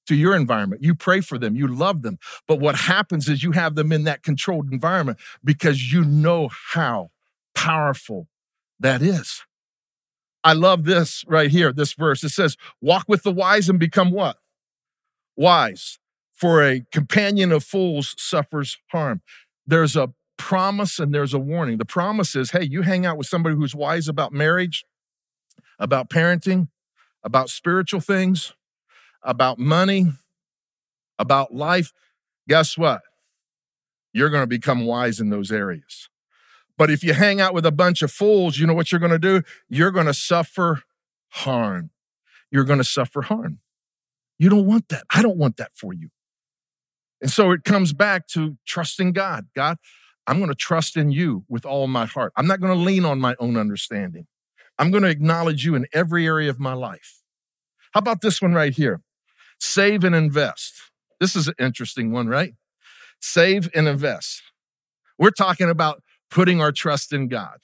to 0.06 0.14
your 0.14 0.36
environment. 0.36 0.82
You 0.82 0.94
pray 0.94 1.20
for 1.20 1.38
them, 1.38 1.56
you 1.56 1.66
love 1.66 2.02
them. 2.02 2.18
But 2.46 2.60
what 2.60 2.74
happens 2.74 3.28
is 3.28 3.42
you 3.42 3.52
have 3.52 3.76
them 3.76 3.92
in 3.92 4.04
that 4.04 4.22
controlled 4.22 4.70
environment 4.72 5.18
because 5.42 5.92
you 5.92 6.04
know 6.04 6.50
how 6.72 7.10
powerful 7.54 8.28
that 8.78 9.00
is. 9.00 9.42
I 10.42 10.52
love 10.52 10.84
this 10.84 11.24
right 11.26 11.50
here, 11.50 11.72
this 11.72 11.94
verse. 11.94 12.22
It 12.22 12.28
says, 12.28 12.58
Walk 12.82 13.06
with 13.08 13.22
the 13.22 13.32
wise 13.32 13.70
and 13.70 13.78
become 13.78 14.10
what? 14.10 14.36
Wise 15.36 15.98
for 16.34 16.62
a 16.62 16.84
companion 16.92 17.52
of 17.52 17.64
fools 17.64 18.14
suffers 18.18 18.76
harm. 18.90 19.22
There's 19.66 19.96
a 19.96 20.12
promise 20.36 20.98
and 20.98 21.14
there's 21.14 21.32
a 21.32 21.38
warning. 21.38 21.78
The 21.78 21.84
promise 21.84 22.34
is 22.34 22.50
hey, 22.50 22.64
you 22.64 22.82
hang 22.82 23.06
out 23.06 23.16
with 23.16 23.26
somebody 23.26 23.56
who's 23.56 23.74
wise 23.74 24.08
about 24.08 24.32
marriage, 24.32 24.84
about 25.78 26.10
parenting, 26.10 26.68
about 27.22 27.48
spiritual 27.48 28.00
things, 28.00 28.52
about 29.22 29.58
money, 29.58 30.08
about 31.18 31.54
life. 31.54 31.92
Guess 32.48 32.76
what? 32.76 33.02
You're 34.12 34.30
going 34.30 34.42
to 34.42 34.48
become 34.48 34.84
wise 34.84 35.20
in 35.20 35.30
those 35.30 35.50
areas. 35.50 36.08
But 36.76 36.90
if 36.90 37.04
you 37.04 37.14
hang 37.14 37.40
out 37.40 37.54
with 37.54 37.64
a 37.64 37.72
bunch 37.72 38.02
of 38.02 38.10
fools, 38.10 38.58
you 38.58 38.66
know 38.66 38.74
what 38.74 38.90
you're 38.90 38.98
going 39.00 39.12
to 39.12 39.18
do? 39.18 39.42
You're 39.68 39.92
going 39.92 40.06
to 40.06 40.14
suffer 40.14 40.82
harm. 41.28 41.90
You're 42.50 42.64
going 42.64 42.78
to 42.78 42.84
suffer 42.84 43.22
harm. 43.22 43.60
You 44.38 44.48
don't 44.48 44.66
want 44.66 44.88
that. 44.88 45.04
I 45.10 45.22
don't 45.22 45.36
want 45.36 45.56
that 45.56 45.72
for 45.74 45.92
you. 45.92 46.10
And 47.24 47.32
so 47.32 47.52
it 47.52 47.64
comes 47.64 47.94
back 47.94 48.26
to 48.28 48.58
trusting 48.66 49.14
God. 49.14 49.46
God, 49.56 49.78
I'm 50.26 50.36
going 50.36 50.50
to 50.50 50.54
trust 50.54 50.94
in 50.94 51.10
you 51.10 51.46
with 51.48 51.64
all 51.64 51.86
my 51.86 52.04
heart. 52.04 52.34
I'm 52.36 52.46
not 52.46 52.60
going 52.60 52.76
to 52.76 52.78
lean 52.78 53.06
on 53.06 53.18
my 53.18 53.34
own 53.40 53.56
understanding. 53.56 54.26
I'm 54.78 54.90
going 54.90 55.04
to 55.04 55.08
acknowledge 55.08 55.64
you 55.64 55.74
in 55.74 55.86
every 55.94 56.26
area 56.26 56.50
of 56.50 56.60
my 56.60 56.74
life. 56.74 57.22
How 57.92 58.00
about 58.00 58.20
this 58.20 58.42
one 58.42 58.52
right 58.52 58.74
here? 58.74 59.00
Save 59.58 60.04
and 60.04 60.14
invest. 60.14 60.74
This 61.18 61.34
is 61.34 61.48
an 61.48 61.54
interesting 61.58 62.12
one, 62.12 62.28
right? 62.28 62.56
Save 63.22 63.70
and 63.74 63.88
invest. 63.88 64.42
We're 65.18 65.30
talking 65.30 65.70
about 65.70 66.02
putting 66.30 66.60
our 66.60 66.72
trust 66.72 67.10
in 67.10 67.28
God, 67.28 67.60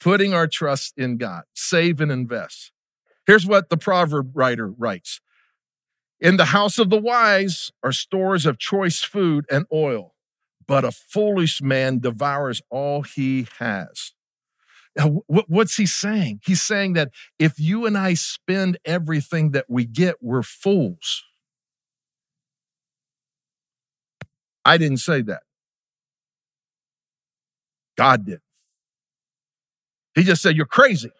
putting 0.00 0.32
our 0.32 0.46
trust 0.46 0.94
in 0.96 1.18
God, 1.18 1.42
save 1.52 2.00
and 2.00 2.10
invest. 2.10 2.72
Here's 3.26 3.44
what 3.44 3.68
the 3.68 3.76
proverb 3.76 4.30
writer 4.34 4.70
writes 4.70 5.20
In 6.20 6.36
the 6.36 6.46
house 6.46 6.78
of 6.78 6.90
the 6.90 7.00
wise 7.00 7.72
are 7.82 7.92
stores 7.92 8.44
of 8.44 8.58
choice 8.58 9.02
food 9.02 9.46
and 9.50 9.66
oil, 9.72 10.14
but 10.66 10.84
a 10.84 10.92
foolish 10.92 11.62
man 11.62 11.98
devours 11.98 12.60
all 12.70 13.02
he 13.02 13.46
has. 13.58 14.12
What's 15.26 15.76
he 15.76 15.86
saying? 15.86 16.40
He's 16.44 16.62
saying 16.62 16.94
that 16.94 17.10
if 17.38 17.58
you 17.58 17.86
and 17.86 17.96
I 17.96 18.14
spend 18.14 18.78
everything 18.84 19.52
that 19.52 19.66
we 19.68 19.86
get, 19.86 20.16
we're 20.20 20.42
fools. 20.42 21.24
I 24.64 24.76
didn't 24.76 24.98
say 24.98 25.22
that. 25.22 25.42
God 27.96 28.26
did. 28.26 28.40
He 30.14 30.24
just 30.24 30.42
said, 30.42 30.56
You're 30.56 30.66
crazy. 30.66 31.10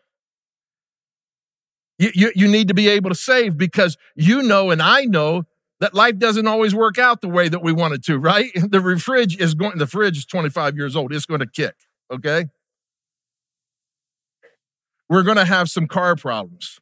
You, 2.01 2.11
you, 2.15 2.33
you 2.35 2.49
need 2.49 2.69
to 2.69 2.75
be 2.75 2.89
able 2.89 3.11
to 3.11 3.15
save 3.15 3.59
because 3.59 3.99
you 4.17 4.43
know 4.43 4.71
and 4.71 4.81
I 4.81 5.05
know 5.05 5.45
that 5.81 5.93
life 5.93 6.19
doesn't 6.19 6.47
always 6.47 6.75
work 6.75 6.97
out 6.97 7.21
the 7.21 7.29
way 7.29 7.51
that 7.51 7.63
we 7.63 7.75
want 7.75 7.93
it 7.93 8.03
to, 8.07 8.19
right? 8.19 8.51
The 8.71 8.99
fridge 8.99 9.39
is 9.39 9.53
going, 9.53 9.77
the 9.77 9.87
fridge 9.87 10.17
is 10.17 10.25
25 10.25 10.77
years 10.77 10.97
old. 10.97 11.13
It's 11.13 11.27
going 11.27 11.41
to 11.41 11.47
kick, 11.47 11.75
okay? 12.11 12.47
We're 15.11 15.25
going 15.25 15.37
to 15.37 15.45
have 15.45 15.69
some 15.69 15.87
car 15.87 16.17
problems. 16.17 16.79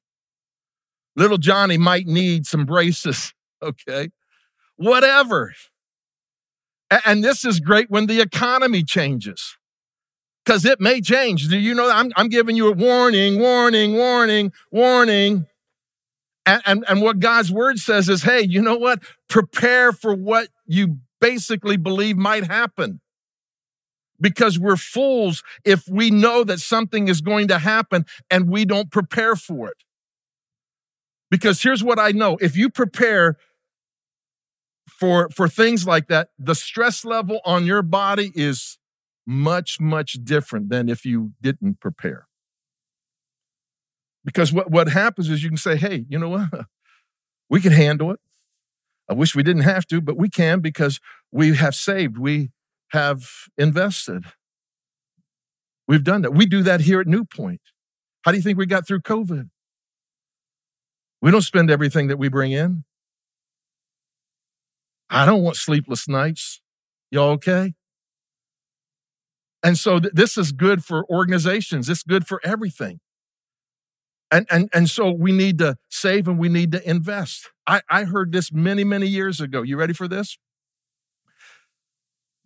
Little 1.17 1.39
Johnny 1.39 1.79
might 1.79 2.07
need 2.07 2.47
some 2.47 2.65
braces, 2.65 3.35
okay? 3.63 4.11
Whatever. 4.77 5.53
And 7.05 7.25
this 7.25 7.45
is 7.45 7.59
great 7.59 7.91
when 7.91 8.07
the 8.07 8.21
economy 8.21 8.85
changes 8.85 9.58
because 10.49 10.65
it 10.65 10.81
may 10.81 11.03
change. 11.03 11.49
Do 11.49 11.59
you 11.59 11.75
know 11.75 11.91
I'm, 11.91 12.11
I'm 12.17 12.31
giving 12.31 12.57
you 12.57 12.69
a 12.69 12.73
warning, 12.73 13.39
warning, 13.39 13.93
warning, 13.93 14.51
warning. 14.71 15.47
And, 16.47 16.63
and, 16.65 16.85
and 16.89 17.03
what 17.03 17.19
God's 17.19 17.53
word 17.53 17.79
says 17.79 18.09
is 18.09 18.23
hey, 18.23 18.41
you 18.41 18.63
know 18.63 18.79
what? 18.79 19.03
Prepare 19.29 19.93
for 19.93 20.15
what 20.15 20.49
you 20.65 21.01
basically 21.21 21.77
believe 21.77 22.17
might 22.17 22.47
happen. 22.47 23.03
Because 24.19 24.59
we're 24.59 24.79
fools 24.79 25.43
if 25.67 25.87
we 25.87 26.11
know 26.11 26.45
that 26.45 26.61
something 26.61 27.09
is 27.09 27.21
going 27.21 27.49
to 27.49 27.59
happen 27.59 28.07
and 28.31 28.49
we 28.49 28.65
don't 28.65 28.91
prepare 28.91 29.37
for 29.37 29.69
it. 29.69 29.77
Because 31.31 31.63
here's 31.63 31.85
what 31.85 31.99
I 31.99 32.13
know 32.13 32.39
if 32.41 32.57
you 32.57 32.71
prepare 32.71 33.37
for, 34.87 35.29
for 35.29 35.47
things 35.47 35.87
like 35.87 36.09
that, 36.09 36.31
the 36.39 36.55
stress 36.55 37.05
level 37.05 37.41
on 37.45 37.67
your 37.67 37.83
body 37.83 38.33
is 38.35 38.78
much, 39.29 39.79
much 39.79 40.15
different 40.25 40.71
than 40.71 40.89
if 40.89 41.05
you 41.05 41.33
didn't 41.43 41.79
prepare. 41.81 42.27
Because 44.25 44.55
what, 44.55 44.71
what 44.71 44.89
happens 44.89 45.29
is 45.29 45.43
you 45.43 45.51
can 45.51 45.59
say, 45.59 45.77
hey, 45.77 46.07
you 46.09 46.19
know 46.19 46.31
what? 46.31 46.49
We 47.51 47.63
can 47.63 47.73
handle 47.73 48.11
it. 48.11 48.21
I 49.09 49.15
wish 49.15 49.35
we 49.35 49.43
didn't 49.43 49.63
have 49.63 49.87
to, 49.87 50.03
but 50.03 50.19
we 50.19 50.29
can 50.29 50.61
because 50.61 51.01
we 51.33 51.57
have 51.57 51.75
saved, 51.75 52.19
we 52.19 52.51
have 52.91 53.27
invested. 53.57 54.25
We've 55.87 56.05
done 56.05 56.21
that. 56.23 56.35
We 56.35 56.45
do 56.45 56.63
that 56.65 56.83
here 56.83 57.01
at 57.01 57.07
NewPointe. 57.07 57.61
How 58.21 58.33
do 58.33 58.37
you 58.37 58.43
think 58.43 58.59
we 58.59 58.67
got 58.67 58.87
through 58.87 59.01
COVID? 59.01 59.49
We 61.23 61.31
don't 61.31 61.41
spend 61.41 61.71
everything 61.71 62.09
that 62.09 62.19
we 62.19 62.29
bring 62.29 62.53
in. 62.53 62.85
I 65.09 65.25
don't 65.25 65.43
want 65.43 65.57
sleepless 65.57 66.07
nights. 66.07 66.61
Y'all 67.11 67.31
okay? 67.31 67.73
And 69.63 69.77
so 69.77 69.99
th- 69.99 70.13
this 70.15 70.37
is 70.37 70.53
good 70.53 70.85
for 70.85 71.05
organizations. 71.11 71.89
It's 71.89 72.03
good 72.03 72.27
for 72.27 72.41
everything. 72.45 73.01
And, 74.31 74.47
and, 74.51 74.69
and 74.75 74.91
so 74.91 75.11
we 75.11 75.33
need 75.33 75.59
to 75.59 75.79
save 75.89 76.29
and 76.29 76.39
we 76.39 76.49
need 76.49 76.71
to 76.73 76.89
invest. 76.89 77.51
I, 77.67 77.81
I 77.91 78.05
heard 78.05 78.33
this 78.33 78.53
many, 78.53 78.85
many 78.85 79.07
years 79.07 79.41
ago. 79.41 79.63
You 79.63 79.77
ready 79.77 79.95
for 79.95 80.07
this? 80.07 80.39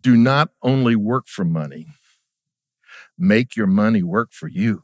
Do 0.01 0.15
not 0.17 0.49
only 0.61 0.95
work 0.95 1.27
for 1.27 1.45
money, 1.45 1.87
make 3.17 3.55
your 3.55 3.67
money 3.67 4.03
work 4.03 4.31
for 4.31 4.47
you. 4.47 4.83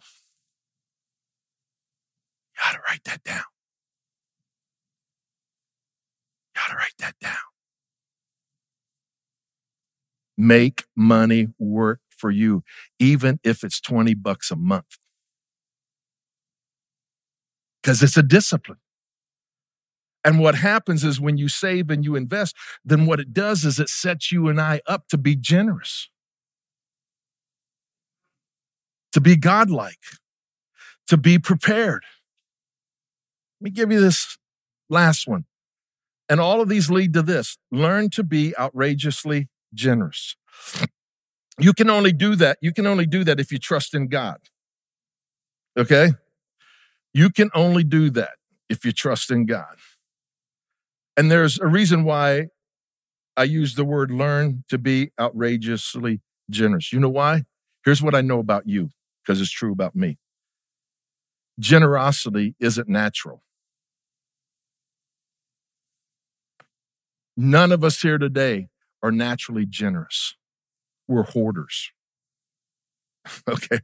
You 2.53 2.63
gotta 2.63 2.79
write 2.89 3.03
that 3.05 3.23
down. 3.23 3.43
You 6.55 6.61
gotta 6.61 6.75
write 6.75 6.97
that 6.99 7.15
down. 7.19 7.35
Make 10.37 10.85
money 10.95 11.47
work 11.57 11.99
for 12.19 12.29
you, 12.29 12.63
even 12.99 13.39
if 13.43 13.63
it's 13.63 13.79
20 13.79 14.13
bucks 14.15 14.51
a 14.51 14.55
month. 14.55 14.97
Because 17.81 18.03
it's 18.03 18.17
a 18.17 18.23
discipline. 18.23 18.79
And 20.23 20.39
what 20.39 20.55
happens 20.55 21.03
is 21.03 21.19
when 21.19 21.37
you 21.37 21.47
save 21.47 21.89
and 21.89 22.03
you 22.03 22.15
invest, 22.15 22.55
then 22.83 23.05
what 23.05 23.19
it 23.19 23.33
does 23.33 23.63
is 23.63 23.79
it 23.79 23.89
sets 23.89 24.31
you 24.31 24.49
and 24.49 24.59
I 24.59 24.81
up 24.85 25.07
to 25.09 25.17
be 25.17 25.35
generous, 25.35 26.09
to 29.13 29.21
be 29.21 29.37
godlike, 29.37 29.99
to 31.07 31.15
be 31.15 31.39
prepared. 31.39 32.03
Let 33.59 33.65
me 33.65 33.71
give 33.71 33.91
you 33.91 34.01
this 34.01 34.37
last 34.89 35.27
one. 35.27 35.45
And 36.27 36.39
all 36.39 36.61
of 36.61 36.69
these 36.69 36.91
lead 36.91 37.13
to 37.13 37.23
this 37.23 37.57
learn 37.71 38.09
to 38.11 38.23
be 38.23 38.55
outrageously 38.57 39.47
generous. 39.73 40.35
You 41.59 41.73
can 41.73 41.89
only 41.89 42.13
do 42.13 42.35
that. 42.35 42.57
You 42.61 42.73
can 42.73 42.87
only 42.87 43.05
do 43.05 43.23
that 43.25 43.39
if 43.39 43.51
you 43.51 43.59
trust 43.59 43.93
in 43.93 44.07
God. 44.07 44.39
Okay? 45.77 46.11
You 47.13 47.29
can 47.29 47.49
only 47.53 47.83
do 47.83 48.09
that 48.11 48.33
if 48.69 48.85
you 48.85 48.91
trust 48.91 49.31
in 49.31 49.45
God. 49.45 49.75
And 51.17 51.29
there's 51.29 51.59
a 51.59 51.67
reason 51.67 52.03
why 52.03 52.47
I 53.35 53.43
use 53.43 53.75
the 53.75 53.85
word 53.85 54.11
learn 54.11 54.63
to 54.69 54.77
be 54.77 55.11
outrageously 55.19 56.21
generous. 56.49 56.93
You 56.93 56.99
know 56.99 57.09
why? 57.09 57.43
Here's 57.83 58.01
what 58.01 58.15
I 58.15 58.21
know 58.21 58.39
about 58.39 58.67
you, 58.67 58.89
because 59.23 59.41
it's 59.41 59.51
true 59.51 59.71
about 59.71 59.95
me. 59.95 60.17
Generosity 61.59 62.55
isn't 62.59 62.87
natural. 62.87 63.43
None 67.35 67.71
of 67.71 67.83
us 67.83 68.01
here 68.01 68.17
today 68.17 68.69
are 69.01 69.11
naturally 69.11 69.65
generous. 69.65 70.35
We're 71.09 71.23
hoarders. 71.23 71.91
okay. 73.49 73.79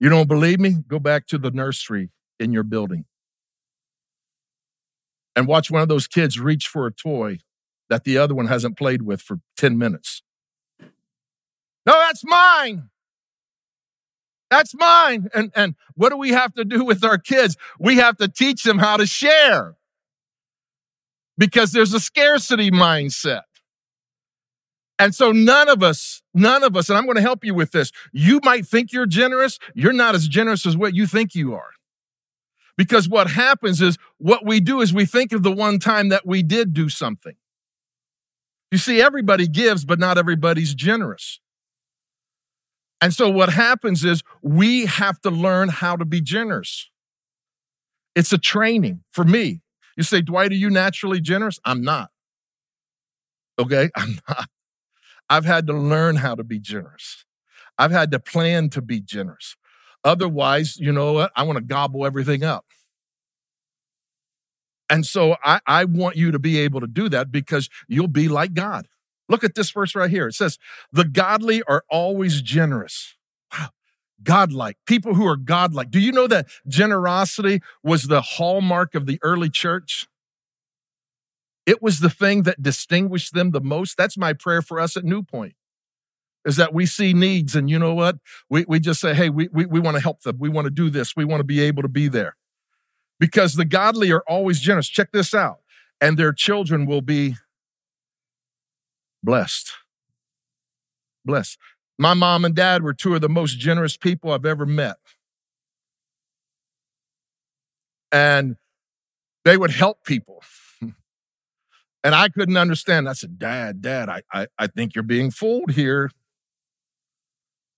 You 0.00 0.08
don't 0.08 0.28
believe 0.28 0.60
me? 0.60 0.76
Go 0.86 0.98
back 0.98 1.26
to 1.26 1.38
the 1.38 1.50
nursery 1.50 2.10
in 2.38 2.52
your 2.52 2.62
building 2.62 3.04
and 5.34 5.46
watch 5.46 5.70
one 5.70 5.82
of 5.82 5.88
those 5.88 6.06
kids 6.06 6.38
reach 6.38 6.68
for 6.68 6.86
a 6.86 6.92
toy 6.92 7.38
that 7.90 8.04
the 8.04 8.16
other 8.16 8.34
one 8.34 8.46
hasn't 8.46 8.78
played 8.78 9.02
with 9.02 9.20
for 9.20 9.38
10 9.56 9.76
minutes. 9.76 10.22
No, 10.80 11.92
that's 11.92 12.24
mine. 12.24 12.90
That's 14.50 14.74
mine. 14.74 15.28
And, 15.34 15.50
and 15.54 15.74
what 15.94 16.10
do 16.10 16.16
we 16.16 16.30
have 16.30 16.52
to 16.54 16.64
do 16.64 16.84
with 16.84 17.04
our 17.04 17.18
kids? 17.18 17.56
We 17.78 17.96
have 17.96 18.16
to 18.18 18.28
teach 18.28 18.62
them 18.62 18.78
how 18.78 18.96
to 18.96 19.06
share 19.06 19.76
because 21.36 21.72
there's 21.72 21.94
a 21.94 22.00
scarcity 22.00 22.70
mindset. 22.70 23.42
And 24.98 25.14
so 25.14 25.30
none 25.30 25.68
of 25.68 25.82
us, 25.82 26.22
none 26.34 26.64
of 26.64 26.76
us, 26.76 26.88
and 26.88 26.98
I'm 26.98 27.04
going 27.04 27.16
to 27.16 27.22
help 27.22 27.44
you 27.44 27.54
with 27.54 27.70
this. 27.70 27.92
You 28.12 28.40
might 28.42 28.66
think 28.66 28.92
you're 28.92 29.06
generous. 29.06 29.58
You're 29.74 29.92
not 29.92 30.14
as 30.14 30.26
generous 30.26 30.66
as 30.66 30.76
what 30.76 30.94
you 30.94 31.06
think 31.06 31.34
you 31.34 31.54
are. 31.54 31.70
Because 32.76 33.08
what 33.08 33.30
happens 33.30 33.80
is 33.80 33.98
what 34.18 34.44
we 34.44 34.60
do 34.60 34.80
is 34.80 34.92
we 34.92 35.04
think 35.04 35.32
of 35.32 35.42
the 35.42 35.52
one 35.52 35.78
time 35.78 36.08
that 36.10 36.26
we 36.26 36.42
did 36.42 36.74
do 36.74 36.88
something. 36.88 37.34
You 38.70 38.78
see, 38.78 39.00
everybody 39.00 39.48
gives, 39.48 39.84
but 39.84 39.98
not 39.98 40.18
everybody's 40.18 40.74
generous. 40.74 41.40
And 43.00 43.14
so 43.14 43.30
what 43.30 43.50
happens 43.50 44.04
is 44.04 44.22
we 44.42 44.86
have 44.86 45.20
to 45.20 45.30
learn 45.30 45.68
how 45.68 45.96
to 45.96 46.04
be 46.04 46.20
generous. 46.20 46.90
It's 48.14 48.32
a 48.32 48.38
training 48.38 49.04
for 49.10 49.24
me. 49.24 49.60
You 49.96 50.02
say, 50.02 50.20
Dwight, 50.20 50.50
are 50.50 50.56
you 50.56 50.70
naturally 50.70 51.20
generous? 51.20 51.58
I'm 51.64 51.82
not. 51.82 52.10
Okay, 53.58 53.90
I'm 53.96 54.18
not. 54.28 54.48
I've 55.30 55.44
had 55.44 55.66
to 55.66 55.72
learn 55.72 56.16
how 56.16 56.34
to 56.34 56.44
be 56.44 56.58
generous. 56.58 57.24
I've 57.78 57.90
had 57.90 58.10
to 58.12 58.18
plan 58.18 58.70
to 58.70 58.82
be 58.82 59.00
generous. 59.00 59.56
Otherwise, 60.04 60.78
you 60.78 60.92
know 60.92 61.12
what? 61.12 61.32
I 61.36 61.42
want 61.42 61.58
to 61.58 61.64
gobble 61.64 62.06
everything 62.06 62.44
up. 62.44 62.64
And 64.90 65.04
so 65.04 65.36
I, 65.44 65.60
I 65.66 65.84
want 65.84 66.16
you 66.16 66.30
to 66.30 66.38
be 66.38 66.58
able 66.58 66.80
to 66.80 66.86
do 66.86 67.08
that 67.10 67.30
because 67.30 67.68
you'll 67.88 68.08
be 68.08 68.28
like 68.28 68.54
God. 68.54 68.88
Look 69.28 69.44
at 69.44 69.54
this 69.54 69.70
verse 69.70 69.94
right 69.94 70.10
here. 70.10 70.28
It 70.28 70.34
says, 70.34 70.58
The 70.92 71.04
godly 71.04 71.62
are 71.64 71.84
always 71.90 72.40
generous. 72.40 73.16
Wow. 73.52 73.68
Godlike, 74.22 74.78
people 74.86 75.14
who 75.14 75.26
are 75.26 75.36
godlike. 75.36 75.90
Do 75.90 76.00
you 76.00 76.10
know 76.10 76.26
that 76.26 76.48
generosity 76.66 77.60
was 77.84 78.04
the 78.04 78.22
hallmark 78.22 78.94
of 78.94 79.06
the 79.06 79.18
early 79.22 79.50
church? 79.50 80.08
It 81.68 81.82
was 81.82 82.00
the 82.00 82.08
thing 82.08 82.44
that 82.44 82.62
distinguished 82.62 83.34
them 83.34 83.50
the 83.50 83.60
most. 83.60 83.98
That's 83.98 84.16
my 84.16 84.32
prayer 84.32 84.62
for 84.62 84.80
us 84.80 84.96
at 84.96 85.04
NewPointe 85.04 85.52
is 86.46 86.56
that 86.56 86.72
we 86.72 86.86
see 86.86 87.12
needs 87.12 87.54
and 87.54 87.68
you 87.68 87.78
know 87.78 87.92
what? 87.92 88.16
We, 88.48 88.64
we 88.66 88.80
just 88.80 89.00
say, 89.00 89.12
hey, 89.12 89.28
we, 89.28 89.48
we, 89.52 89.66
we 89.66 89.78
want 89.78 89.98
to 89.98 90.02
help 90.02 90.22
them. 90.22 90.38
We 90.38 90.48
want 90.48 90.64
to 90.64 90.70
do 90.70 90.88
this. 90.88 91.14
We 91.14 91.26
want 91.26 91.40
to 91.40 91.44
be 91.44 91.60
able 91.60 91.82
to 91.82 91.88
be 91.88 92.08
there. 92.08 92.36
Because 93.20 93.52
the 93.52 93.66
godly 93.66 94.10
are 94.12 94.22
always 94.26 94.60
generous. 94.60 94.88
Check 94.88 95.12
this 95.12 95.34
out. 95.34 95.58
And 96.00 96.16
their 96.16 96.32
children 96.32 96.86
will 96.86 97.02
be 97.02 97.36
blessed. 99.22 99.72
Blessed. 101.22 101.58
My 101.98 102.14
mom 102.14 102.46
and 102.46 102.54
dad 102.54 102.82
were 102.82 102.94
two 102.94 103.14
of 103.14 103.20
the 103.20 103.28
most 103.28 103.58
generous 103.58 103.98
people 103.98 104.32
I've 104.32 104.46
ever 104.46 104.64
met. 104.64 104.96
And 108.10 108.56
they 109.44 109.58
would 109.58 109.72
help 109.72 110.02
people. 110.06 110.42
And 112.04 112.14
I 112.14 112.28
couldn't 112.28 112.56
understand. 112.56 113.08
I 113.08 113.12
said, 113.12 113.38
Dad, 113.38 113.82
Dad, 113.82 114.08
I, 114.08 114.22
I, 114.32 114.46
I 114.58 114.66
think 114.68 114.94
you're 114.94 115.02
being 115.02 115.30
fooled 115.30 115.72
here. 115.72 116.10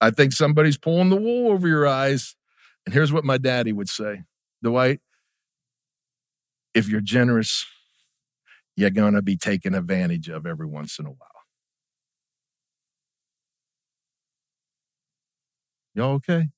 I 0.01 0.11
think 0.11 0.33
somebody's 0.33 0.79
pulling 0.79 1.11
the 1.11 1.17
wool 1.17 1.51
over 1.51 1.67
your 1.67 1.87
eyes. 1.87 2.37
And 2.85 2.95
here's 2.95 3.13
what 3.13 3.25
my 3.25 3.39
daddy 3.39 3.73
would 3.73 3.89
say 3.89 4.25
Dwight, 4.63 5.01
if 6.75 6.89
you're 6.89 7.01
generous, 7.01 7.67
you're 8.77 8.91
going 8.91 9.15
to 9.15 9.23
be 9.23 9.37
taken 9.37 9.75
advantage 9.75 10.29
of 10.29 10.47
every 10.47 10.67
once 10.67 10.99
in 10.99 11.07
a 11.07 11.11
while. 11.11 11.29
Y'all 15.95 16.15
okay? 16.15 16.49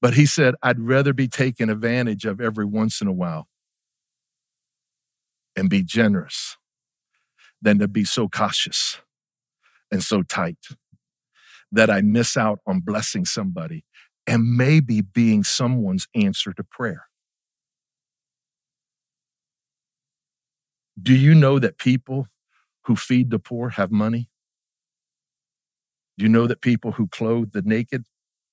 But 0.00 0.14
he 0.14 0.26
said, 0.26 0.54
I'd 0.62 0.80
rather 0.80 1.12
be 1.12 1.28
taken 1.28 1.68
advantage 1.68 2.24
of 2.24 2.40
every 2.40 2.64
once 2.64 3.00
in 3.00 3.06
a 3.06 3.12
while 3.12 3.48
and 5.56 5.68
be 5.68 5.82
generous 5.82 6.56
than 7.60 7.78
to 7.78 7.88
be 7.88 8.04
so 8.04 8.28
cautious 8.28 9.00
and 9.90 10.02
so 10.02 10.22
tight 10.22 10.58
that 11.72 11.90
I 11.90 12.00
miss 12.00 12.36
out 12.36 12.60
on 12.66 12.80
blessing 12.80 13.24
somebody 13.24 13.84
and 14.26 14.56
maybe 14.56 15.00
being 15.00 15.44
someone's 15.44 16.06
answer 16.14 16.52
to 16.52 16.64
prayer. 16.64 17.06
Do 21.00 21.14
you 21.14 21.34
know 21.34 21.58
that 21.58 21.78
people 21.78 22.26
who 22.84 22.96
feed 22.96 23.30
the 23.30 23.38
poor 23.38 23.70
have 23.70 23.90
money? 23.90 24.28
Do 26.18 26.24
you 26.24 26.28
know 26.28 26.46
that 26.46 26.60
people 26.60 26.92
who 26.92 27.08
clothe 27.08 27.52
the 27.52 27.62
naked, 27.62 28.04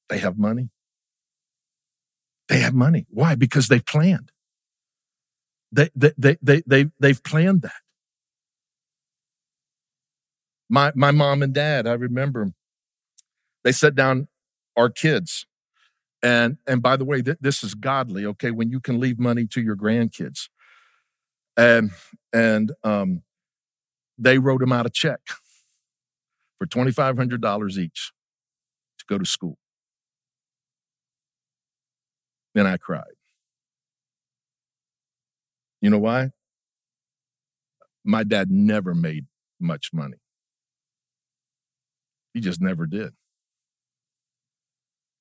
they 0.10 0.20
have 0.20 0.38
money? 0.38 0.70
They 2.48 2.60
have 2.60 2.74
money. 2.74 3.06
Why? 3.10 3.36
Because 3.36 3.68
they've 3.68 3.86
planned. 3.86 4.32
They, 5.72 5.90
they, 5.96 6.12
they, 6.18 6.38
they, 6.42 6.64
they, 6.66 6.86
they've 7.00 7.24
planned 7.24 7.62
that. 7.64 7.72
My, 10.70 10.92
my 10.96 11.12
mom 11.12 11.44
and 11.44 11.54
dad, 11.54 11.88
I 11.88 11.94
remember 11.94 12.52
they 13.64 13.72
set 13.72 13.96
down 13.96 14.28
our 14.76 14.90
kids. 14.90 15.46
And, 16.24 16.58
and 16.68 16.82
by 16.82 16.98
the 16.98 17.06
way, 17.06 17.22
th- 17.22 17.38
this 17.40 17.64
is 17.64 17.76
godly, 17.76 18.26
okay? 18.26 18.52
When 18.52 18.70
you 18.70 18.80
can 18.80 19.00
leave 19.00 19.20
money 19.20 19.46
to 19.52 19.62
your 19.62 19.76
grandkids. 19.76 20.50
And, 21.56 21.92
and, 22.34 22.72
um, 22.84 23.24
they 24.18 24.40
wrote 24.40 24.62
them 24.62 24.72
out 24.72 24.86
a 24.86 24.90
check 24.90 25.20
for 26.58 26.66
$2,500 26.66 27.78
each 27.78 28.12
to 29.00 29.06
go 29.08 29.18
to 29.18 29.26
school. 29.26 29.58
Then 32.56 32.66
I 32.66 32.78
cried. 32.78 33.17
You 35.82 35.90
know 35.90 36.00
why? 36.00 36.32
My 38.04 38.24
dad 38.24 38.50
never 38.50 38.96
made 38.96 39.26
much 39.60 39.90
money. 39.94 40.18
He 42.34 42.40
just 42.40 42.62
never 42.62 42.86
did. 42.86 43.14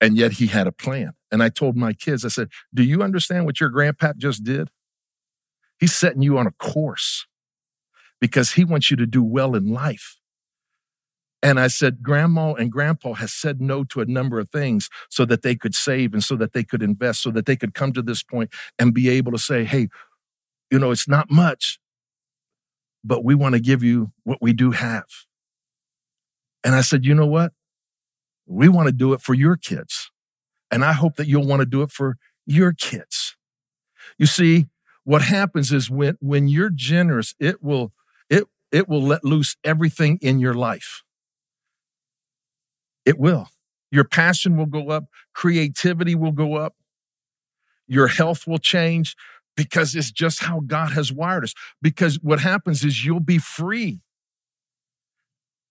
And 0.01 0.16
yet 0.16 0.33
he 0.33 0.47
had 0.47 0.66
a 0.66 0.73
plan. 0.73 1.12
And 1.33 1.42
I 1.42 1.49
told 1.49 1.77
my 1.77 1.92
kids, 1.92 2.25
I 2.25 2.29
said, 2.29 2.49
Do 2.73 2.83
you 2.83 3.03
understand 3.03 3.47
what 3.47 3.61
your 3.61 3.71
grandpap 3.71 4.19
just 4.19 4.45
did? 4.45 4.69
He's 5.79 5.95
setting 5.95 6.23
you 6.23 6.38
on 6.38 6.47
a 6.47 6.53
course 6.53 7.27
because 8.21 8.53
he 8.53 8.64
wants 8.64 8.90
you 8.90 8.97
to 8.97 9.07
do 9.07 9.23
well 9.23 9.55
in 9.55 9.73
life. 9.73 10.19
And 11.42 11.61
I 11.61 11.69
said, 11.69 12.03
Grandma 12.03 12.55
and 12.55 12.73
Grandpa 12.73 13.14
has 13.14 13.33
said 13.33 13.61
no 13.61 13.85
to 13.85 14.01
a 14.01 14.07
number 14.07 14.40
of 14.40 14.51
things 14.51 14.88
so 15.11 15.25
that 15.27 15.42
they 15.42 15.55
could 15.55 15.75
save 15.75 16.12
and 16.12 16.25
so 16.25 16.35
that 16.37 16.53
they 16.53 16.64
could 16.64 16.83
invest, 16.83 17.23
so 17.23 17.31
that 17.31 17.47
they 17.47 17.57
could 17.57 17.75
come 17.75 17.92
to 17.92 18.03
this 18.03 18.23
point 18.23 18.53
and 18.79 18.95
be 18.95 19.09
able 19.09 19.33
to 19.33 19.38
say, 19.38 19.64
Hey, 19.64 19.88
you 20.71 20.79
know, 20.79 20.91
it's 20.91 21.09
not 21.09 21.31
much, 21.31 21.79
but 23.05 23.25
we 23.25 23.35
want 23.35 23.55
to 23.55 23.61
give 23.61 23.83
you 23.83 24.13
what 24.25 24.39
we 24.41 24.53
do 24.53 24.73
have. 24.73 25.07
And 26.65 26.75
I 26.75 26.81
said, 26.81 27.05
You 27.05 27.15
know 27.15 27.27
what? 27.27 27.53
We 28.47 28.69
want 28.69 28.89
to 28.89 28.93
do 28.93 29.13
it 29.13 29.21
for 29.21 29.35
your 29.35 29.57
kids. 29.57 30.11
And 30.71 30.85
I 30.85 30.93
hope 30.93 31.17
that 31.17 31.29
you'll 31.29 31.47
want 31.47 31.61
to 31.61 31.67
do 31.67 31.83
it 31.83 31.91
for 31.91 32.17
your 32.45 32.73
kids. 32.73 33.37
You 34.19 34.27
see, 34.27 34.67
what 35.05 35.23
happens 35.23 35.73
is 35.73 35.91
when, 35.91 36.17
when 36.21 36.49
you're 36.49 36.71
generous, 36.71 37.35
it 37.39 37.63
will, 37.63 37.93
it, 38.29 38.45
it 38.73 38.89
will 38.89 39.03
let 39.03 39.25
loose 39.25 39.57
everything 39.63 40.19
in 40.21 40.41
your 40.41 40.55
life. 40.55 41.03
It 43.05 43.19
will. 43.19 43.49
Your 43.93 44.05
passion 44.05 44.57
will 44.57 44.67
go 44.67 44.91
up. 44.91 45.05
Creativity 45.33 46.15
will 46.15 46.33
go 46.33 46.55
up. 46.55 46.75
Your 47.87 48.09
health 48.09 48.47
will 48.47 48.59
change 48.59 49.15
because 49.57 49.95
it's 49.95 50.11
just 50.12 50.45
how 50.45 50.61
God 50.61 50.92
has 50.92 51.12
wired 51.12 51.45
us. 51.45 51.55
Because 51.81 52.21
what 52.23 52.40
happens 52.40 52.85
is 52.85 53.05
you'll 53.05 53.21
be 53.21 53.38
free 53.38 54.01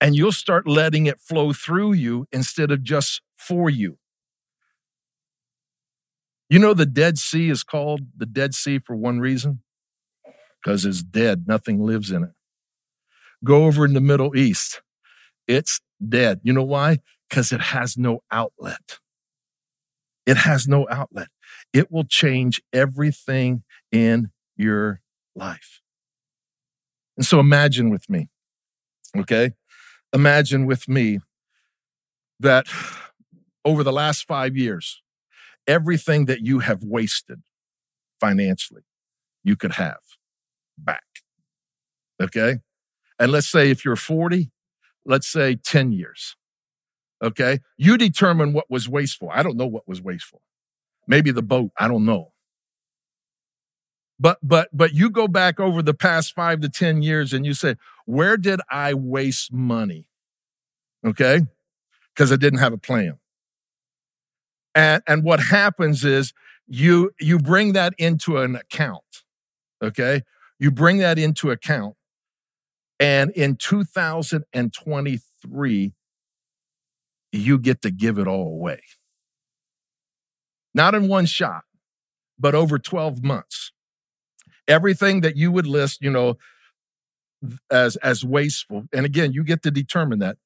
and 0.01 0.15
you'll 0.15 0.31
start 0.31 0.67
letting 0.67 1.05
it 1.05 1.19
flow 1.19 1.53
through 1.53 1.93
you 1.93 2.27
instead 2.31 2.71
of 2.71 2.83
just 2.83 3.21
for 3.35 3.69
you. 3.69 3.97
You 6.49 6.59
know, 6.59 6.73
the 6.73 6.85
Dead 6.85 7.17
Sea 7.17 7.49
is 7.49 7.63
called 7.63 8.01
the 8.15 8.25
Dead 8.25 8.53
Sea 8.53 8.79
for 8.79 8.95
one 8.95 9.19
reason 9.19 9.61
because 10.63 10.85
it's 10.85 11.03
dead, 11.03 11.47
nothing 11.47 11.83
lives 11.83 12.11
in 12.11 12.23
it. 12.23 12.31
Go 13.43 13.65
over 13.65 13.85
in 13.85 13.93
the 13.93 14.01
Middle 14.01 14.35
East, 14.35 14.81
it's 15.47 15.81
dead. 16.07 16.39
You 16.43 16.53
know 16.53 16.63
why? 16.63 16.99
Because 17.29 17.51
it 17.51 17.61
has 17.61 17.97
no 17.97 18.21
outlet. 18.31 18.99
It 20.25 20.37
has 20.37 20.67
no 20.67 20.87
outlet. 20.89 21.27
It 21.73 21.91
will 21.91 22.05
change 22.05 22.61
everything 22.73 23.63
in 23.95 24.31
your 24.57 25.01
life. 25.35 25.81
And 27.17 27.25
so 27.25 27.39
imagine 27.39 27.89
with 27.89 28.09
me, 28.09 28.29
okay? 29.17 29.51
imagine 30.15 30.65
with 30.65 30.87
me 30.87 31.19
that 32.39 32.67
over 33.65 33.83
the 33.83 33.91
last 33.91 34.25
five 34.25 34.55
years, 34.55 35.01
everything 35.67 36.25
that 36.25 36.39
you 36.41 36.59
have 36.59 36.83
wasted 36.83 37.41
financially, 38.19 38.83
you 39.43 39.55
could 39.55 39.73
have 39.73 39.99
back. 40.77 41.03
Okay. 42.21 42.59
And 43.19 43.31
let's 43.31 43.47
say 43.47 43.69
if 43.69 43.83
you're 43.83 43.97
40, 43.97 44.51
let's 45.05 45.27
say 45.27 45.55
10 45.55 45.91
years. 45.91 46.37
Okay. 47.21 47.59
You 47.77 47.97
determine 47.97 48.53
what 48.53 48.69
was 48.69 48.87
wasteful. 48.87 49.29
I 49.31 49.43
don't 49.43 49.57
know 49.57 49.67
what 49.67 49.87
was 49.87 50.01
wasteful. 50.01 50.41
Maybe 51.07 51.31
the 51.31 51.41
boat. 51.43 51.71
I 51.77 51.87
don't 51.87 52.05
know. 52.05 52.31
But 54.19 54.37
but 54.41 54.69
but 54.71 54.93
you 54.93 55.09
go 55.09 55.27
back 55.27 55.59
over 55.59 55.81
the 55.81 55.93
past 55.93 56.33
5 56.33 56.61
to 56.61 56.69
10 56.69 57.01
years 57.01 57.33
and 57.33 57.45
you 57.45 57.53
say, 57.53 57.75
"Where 58.05 58.37
did 58.37 58.61
I 58.69 58.93
waste 58.93 59.51
money?" 59.51 60.05
Okay? 61.05 61.41
Cuz 62.15 62.31
I 62.31 62.37
didn't 62.37 62.59
have 62.59 62.73
a 62.73 62.77
plan. 62.77 63.19
And 64.75 65.01
and 65.07 65.23
what 65.23 65.39
happens 65.39 66.05
is 66.05 66.33
you 66.67 67.11
you 67.19 67.39
bring 67.39 67.73
that 67.73 67.93
into 67.97 68.37
an 68.37 68.55
account. 68.55 69.23
Okay? 69.83 70.23
You 70.59 70.71
bring 70.71 70.99
that 70.99 71.19
into 71.19 71.51
account 71.51 71.97
and 72.99 73.31
in 73.31 73.55
2023 73.55 75.93
you 77.31 77.57
get 77.57 77.81
to 77.81 77.91
give 77.91 78.17
it 78.17 78.27
all 78.27 78.47
away. 78.47 78.81
Not 80.73 80.95
in 80.95 81.07
one 81.07 81.25
shot, 81.25 81.63
but 82.39 82.55
over 82.55 82.79
12 82.79 83.23
months 83.23 83.71
everything 84.67 85.21
that 85.21 85.35
you 85.35 85.51
would 85.51 85.67
list, 85.67 86.01
you 86.01 86.09
know, 86.09 86.37
as 87.71 87.95
as 87.97 88.23
wasteful. 88.23 88.85
And 88.93 89.05
again, 89.05 89.31
you 89.33 89.43
get 89.43 89.63
to 89.63 89.71
determine 89.71 90.19
that. 90.19 90.37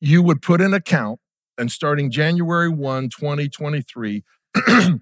You 0.00 0.22
would 0.22 0.42
put 0.42 0.60
an 0.60 0.74
account 0.74 1.20
and 1.58 1.70
starting 1.70 2.10
January 2.10 2.68
1, 2.68 3.08
2023, 3.10 4.24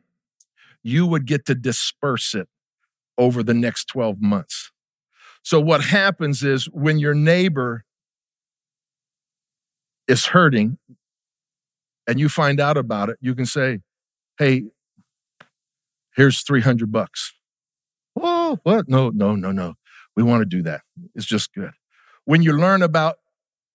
you 0.83 1.07
would 1.07 1.27
get 1.27 1.47
to 1.47 1.55
disperse 1.55 2.35
it 2.35 2.49
over 3.17 3.43
the 3.43 3.55
next 3.55 3.87
12 3.87 4.21
months. 4.21 4.71
So 5.43 5.61
what 5.61 5.83
happens 5.83 6.43
is 6.43 6.69
when 6.71 6.99
your 6.99 7.15
neighbor 7.15 7.85
is 10.07 10.27
hurting 10.27 10.79
and 12.07 12.21
you 12.21 12.29
find 12.29 12.61
out 12.61 12.77
about 12.77 13.09
it, 13.09 13.17
you 13.21 13.35
can 13.35 13.47
say, 13.47 13.81
"Hey, 14.39 14.65
here's 16.15 16.43
300 16.43 16.93
bucks." 16.93 17.33
Oh, 18.17 18.59
what? 18.63 18.89
No, 18.89 19.11
no, 19.11 19.35
no, 19.35 19.53
no. 19.53 19.75
We 20.17 20.23
want 20.23 20.43
to 20.43 20.47
do 20.47 20.63
that. 20.63 20.83
It's 21.15 21.27
just 21.27 21.55
good. 21.55 21.73
When 22.25 22.43
you 22.43 22.53
learn 22.53 22.83
about 22.83 23.17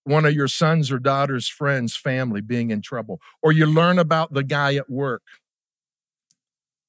one 0.03 0.25
of 0.25 0.33
your 0.33 0.47
sons 0.47 0.91
or 0.91 0.99
daughters, 0.99 1.47
friends, 1.47 1.95
family 1.95 2.41
being 2.41 2.69
in 2.69 2.81
trouble, 2.81 3.19
or 3.41 3.51
you 3.51 3.65
learn 3.65 3.97
about 3.97 4.33
the 4.33 4.43
guy 4.43 4.75
at 4.75 4.89
work 4.89 5.23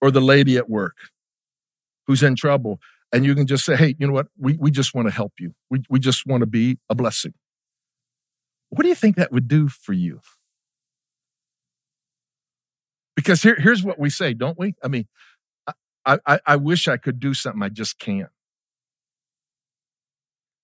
or 0.01 0.11
the 0.11 0.21
lady 0.21 0.57
at 0.57 0.69
work 0.69 0.97
who's 2.07 2.23
in 2.23 2.37
trouble, 2.37 2.79
and 3.13 3.25
you 3.25 3.35
can 3.35 3.47
just 3.47 3.65
say, 3.65 3.77
hey, 3.77 3.97
you 3.99 4.07
know 4.07 4.13
what? 4.13 4.29
We, 4.39 4.57
we 4.61 4.71
just 4.71 4.95
want 4.95 5.09
to 5.09 5.15
help 5.15 5.33
you. 5.39 5.55
We, 5.71 5.83
we 5.89 5.99
just 5.99 6.27
want 6.27 6.43
to 6.43 6.47
be 6.47 6.79
a 6.91 6.95
blessing. 6.95 7.35
What 8.69 8.83
do 8.83 8.89
you 8.89 8.95
think 8.95 9.17
that 9.17 9.33
would 9.33 9.49
do 9.49 9.69
for 9.69 9.93
you? 9.93 10.21
Because 13.15 13.43
here, 13.43 13.57
here's 13.59 13.83
what 13.83 13.99
we 13.99 14.11
say, 14.11 14.35
don't 14.35 14.59
we? 14.59 14.75
I 14.85 14.89
mean, 14.89 15.07
I, 16.07 16.19
I, 16.27 16.40
I 16.47 16.57
wish 16.57 16.88
I 16.88 16.97
could 16.97 17.21
do 17.21 17.35
something, 17.35 17.62
I 17.62 17.69
just 17.69 17.99
can't. 17.99 18.31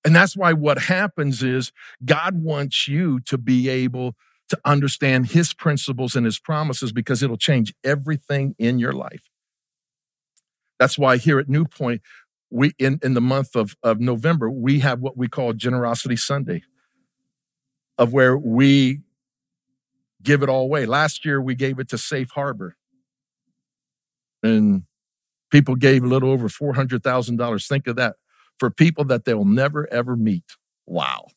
And 0.04 0.16
that's 0.16 0.36
why 0.36 0.52
what 0.52 0.78
happens 0.78 1.42
is 1.42 1.72
God 2.04 2.42
wants 2.42 2.88
you 2.88 3.20
to 3.20 3.38
be 3.38 3.68
able 3.68 4.16
to 4.48 4.58
understand 4.64 5.26
his 5.28 5.54
principles 5.54 6.14
and 6.16 6.26
his 6.26 6.38
promises 6.38 6.92
because 6.92 7.22
it'll 7.22 7.36
change 7.36 7.72
everything 7.84 8.54
in 8.58 8.78
your 8.78 8.92
life. 8.92 9.28
That's 10.78 10.98
why 10.98 11.16
here 11.18 11.38
at 11.38 11.46
NewPointe, 11.46 12.00
we 12.50 12.72
in, 12.78 12.98
in 13.02 13.14
the 13.14 13.20
month 13.20 13.54
of, 13.54 13.76
of 13.82 14.00
November, 14.00 14.50
we 14.50 14.80
have 14.80 15.00
what 15.00 15.16
we 15.16 15.28
call 15.28 15.52
Generosity 15.52 16.16
Sunday, 16.16 16.62
of 17.96 18.12
where 18.12 18.36
we 18.36 19.00
give 20.22 20.42
it 20.42 20.48
all 20.48 20.64
away. 20.64 20.84
Last 20.84 21.24
year 21.24 21.40
we 21.40 21.54
gave 21.54 21.78
it 21.78 21.88
to 21.90 21.98
Safe 21.98 22.30
Harbor. 22.30 22.76
And 24.42 24.82
people 25.52 25.76
gave 25.76 26.02
a 26.02 26.08
little 26.08 26.30
over 26.30 26.48
$400,000. 26.48 27.68
Think 27.68 27.86
of 27.86 27.96
that 27.96 28.16
for 28.58 28.70
people 28.70 29.04
that 29.04 29.24
they'll 29.24 29.44
never 29.44 29.92
ever 29.92 30.16
meet. 30.16 30.56
Wow. 30.86 31.28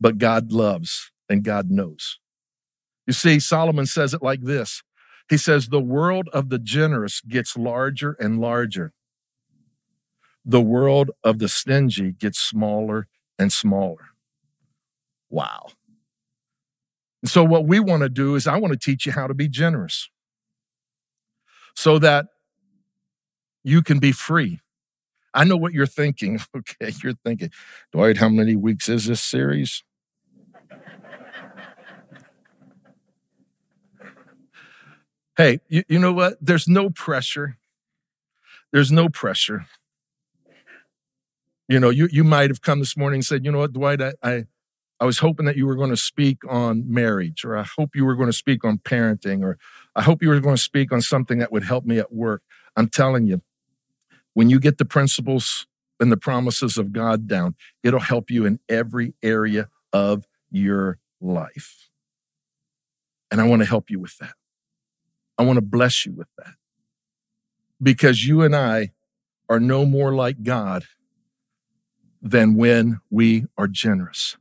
But 0.00 0.18
God 0.18 0.50
loves 0.50 1.12
and 1.28 1.44
God 1.44 1.70
knows. 1.70 2.18
You 3.06 3.12
see, 3.12 3.38
Solomon 3.38 3.86
says 3.86 4.12
it 4.12 4.22
like 4.22 4.42
this 4.42 4.82
He 5.28 5.36
says, 5.36 5.68
The 5.68 5.80
world 5.80 6.28
of 6.32 6.48
the 6.48 6.58
generous 6.58 7.20
gets 7.20 7.56
larger 7.56 8.16
and 8.18 8.40
larger. 8.40 8.92
The 10.44 10.60
world 10.60 11.10
of 11.22 11.38
the 11.38 11.48
stingy 11.48 12.12
gets 12.12 12.38
smaller 12.38 13.08
and 13.38 13.52
smaller. 13.52 14.10
Wow. 15.28 15.70
And 17.22 17.30
so, 17.30 17.44
what 17.44 17.66
we 17.66 17.80
want 17.80 18.02
to 18.02 18.08
do 18.08 18.36
is, 18.36 18.46
I 18.46 18.58
want 18.58 18.72
to 18.72 18.78
teach 18.78 19.06
you 19.06 19.12
how 19.12 19.26
to 19.26 19.34
be 19.34 19.48
generous 19.48 20.08
so 21.74 21.98
that 21.98 22.26
you 23.66 23.82
can 23.82 23.98
be 23.98 24.12
free. 24.12 24.60
I 25.34 25.42
know 25.42 25.56
what 25.56 25.72
you're 25.72 25.86
thinking. 25.86 26.38
Okay, 26.56 26.92
you're 27.02 27.14
thinking, 27.24 27.50
Dwight, 27.92 28.16
how 28.16 28.28
many 28.28 28.54
weeks 28.56 28.88
is 28.88 29.06
this 29.06 29.20
series? 29.20 29.82
hey, 35.36 35.58
you, 35.68 35.82
you 35.88 35.98
know 35.98 36.12
what? 36.12 36.38
There's 36.40 36.68
no 36.68 36.90
pressure. 36.90 37.58
There's 38.72 38.92
no 38.92 39.08
pressure. 39.08 39.66
You 41.68 41.80
know, 41.80 41.90
you, 41.90 42.08
you 42.12 42.22
might 42.22 42.50
have 42.50 42.62
come 42.62 42.78
this 42.78 42.96
morning 42.96 43.18
and 43.18 43.24
said, 43.24 43.44
you 43.44 43.50
know 43.50 43.58
what, 43.58 43.72
Dwight, 43.72 44.00
I, 44.00 44.12
I, 44.22 44.44
I 45.00 45.04
was 45.04 45.18
hoping 45.18 45.46
that 45.46 45.56
you 45.56 45.66
were 45.66 45.74
going 45.74 45.90
to 45.90 45.96
speak 45.96 46.38
on 46.48 46.84
marriage, 46.86 47.44
or 47.44 47.56
I 47.56 47.64
hope 47.64 47.96
you 47.96 48.04
were 48.04 48.14
going 48.14 48.30
to 48.30 48.36
speak 48.36 48.64
on 48.64 48.78
parenting, 48.78 49.42
or 49.42 49.58
I 49.96 50.02
hope 50.02 50.22
you 50.22 50.28
were 50.28 50.40
going 50.40 50.56
to 50.56 50.62
speak 50.62 50.92
on 50.92 51.02
something 51.02 51.38
that 51.38 51.50
would 51.50 51.64
help 51.64 51.84
me 51.84 51.98
at 51.98 52.12
work. 52.12 52.42
I'm 52.76 52.88
telling 52.88 53.26
you, 53.26 53.42
when 54.36 54.50
you 54.50 54.60
get 54.60 54.76
the 54.76 54.84
principles 54.84 55.66
and 55.98 56.12
the 56.12 56.16
promises 56.18 56.76
of 56.76 56.92
God 56.92 57.26
down, 57.26 57.54
it'll 57.82 58.00
help 58.00 58.30
you 58.30 58.44
in 58.44 58.60
every 58.68 59.14
area 59.22 59.70
of 59.94 60.26
your 60.50 60.98
life. 61.22 61.88
And 63.30 63.40
I 63.40 63.44
want 63.44 63.62
to 63.62 63.66
help 63.66 63.88
you 63.88 63.98
with 63.98 64.18
that. 64.18 64.34
I 65.38 65.42
want 65.42 65.56
to 65.56 65.62
bless 65.62 66.04
you 66.04 66.12
with 66.12 66.28
that. 66.36 66.52
Because 67.82 68.26
you 68.26 68.42
and 68.42 68.54
I 68.54 68.90
are 69.48 69.58
no 69.58 69.86
more 69.86 70.14
like 70.14 70.42
God 70.42 70.84
than 72.20 72.56
when 72.56 73.00
we 73.08 73.46
are 73.56 73.68
generous. 73.68 74.36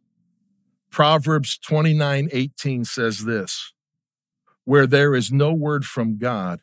Proverbs 0.91 1.58
29 1.58 2.27
18 2.34 2.84
says 2.84 3.23
this 3.23 3.71
Where 4.65 4.88
there 4.88 5.15
is 5.15 5.31
no 5.31 5.53
word 5.53 5.86
from 5.86 6.17
God, 6.17 6.60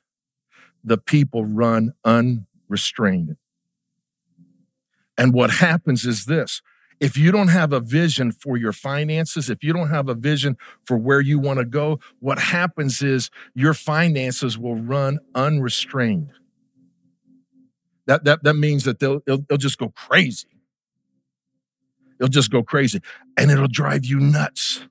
the 0.85 0.99
people 0.99 1.47
run 1.47 1.95
unrestrained. 2.73 3.37
And 5.19 5.35
what 5.35 5.51
happens 5.51 6.07
is 6.07 6.25
this 6.25 6.63
if 7.01 7.17
you 7.17 7.33
don't 7.33 7.49
have 7.49 7.73
a 7.73 7.81
vision 7.81 8.33
for 8.33 8.57
your 8.57 8.73
finances, 8.73 9.51
if 9.51 9.63
you 9.63 9.73
don't 9.73 9.91
have 9.91 10.09
a 10.09 10.15
vision 10.15 10.57
for 10.85 10.97
where 10.97 11.21
you 11.21 11.39
want 11.39 11.59
to 11.59 11.65
go, 11.65 11.99
what 12.21 12.39
happens 12.39 13.03
is 13.03 13.31
your 13.55 13.75
finances 13.75 14.57
will 14.57 14.77
run 14.77 15.19
unrestrained. 15.35 16.31
That, 18.07 18.25
that, 18.25 18.45
that 18.45 18.55
means 18.55 18.85
that 18.85 19.01
they'll, 19.01 19.21
they'll, 19.27 19.45
they'll 19.49 19.59
just 19.59 19.79
go 19.79 19.89
crazy. 19.89 20.49
It'll 22.19 22.31
just 22.31 22.51
go 22.51 22.63
crazy 22.63 23.01
and 23.37 23.51
it'll 23.51 23.69
drive 23.69 24.05
you 24.05 24.21
nuts. 24.21 24.87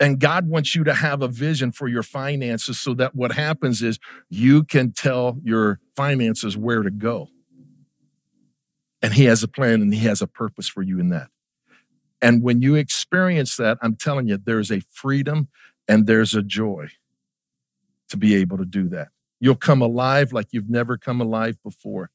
And 0.00 0.18
God 0.18 0.48
wants 0.48 0.74
you 0.74 0.84
to 0.84 0.94
have 0.94 1.22
a 1.22 1.28
vision 1.28 1.70
for 1.70 1.88
your 1.88 2.02
finances 2.02 2.78
so 2.78 2.94
that 2.94 3.14
what 3.14 3.32
happens 3.32 3.82
is 3.82 3.98
you 4.28 4.64
can 4.64 4.92
tell 4.92 5.38
your 5.42 5.80
finances 5.94 6.56
where 6.56 6.82
to 6.82 6.90
go. 6.90 7.28
And 9.00 9.14
He 9.14 9.24
has 9.26 9.42
a 9.42 9.48
plan 9.48 9.82
and 9.82 9.94
He 9.94 10.04
has 10.06 10.20
a 10.20 10.26
purpose 10.26 10.68
for 10.68 10.82
you 10.82 10.98
in 10.98 11.10
that. 11.10 11.28
And 12.20 12.42
when 12.42 12.62
you 12.62 12.74
experience 12.74 13.56
that, 13.56 13.78
I'm 13.82 13.96
telling 13.96 14.28
you, 14.28 14.38
there's 14.38 14.72
a 14.72 14.80
freedom 14.80 15.48
and 15.86 16.06
there's 16.06 16.34
a 16.34 16.42
joy 16.42 16.88
to 18.08 18.16
be 18.16 18.34
able 18.34 18.58
to 18.58 18.64
do 18.64 18.88
that. 18.88 19.08
You'll 19.40 19.56
come 19.56 19.82
alive 19.82 20.32
like 20.32 20.48
you've 20.50 20.70
never 20.70 20.96
come 20.96 21.20
alive 21.20 21.58
before. 21.62 22.10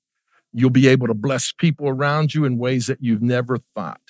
You'll 0.52 0.72
be 0.72 0.88
able 0.88 1.08
to 1.08 1.14
bless 1.14 1.52
people 1.52 1.88
around 1.88 2.34
you 2.34 2.44
in 2.44 2.58
ways 2.58 2.88
that 2.88 3.00
you've 3.02 3.22
never 3.22 3.58
thought. 3.58 4.02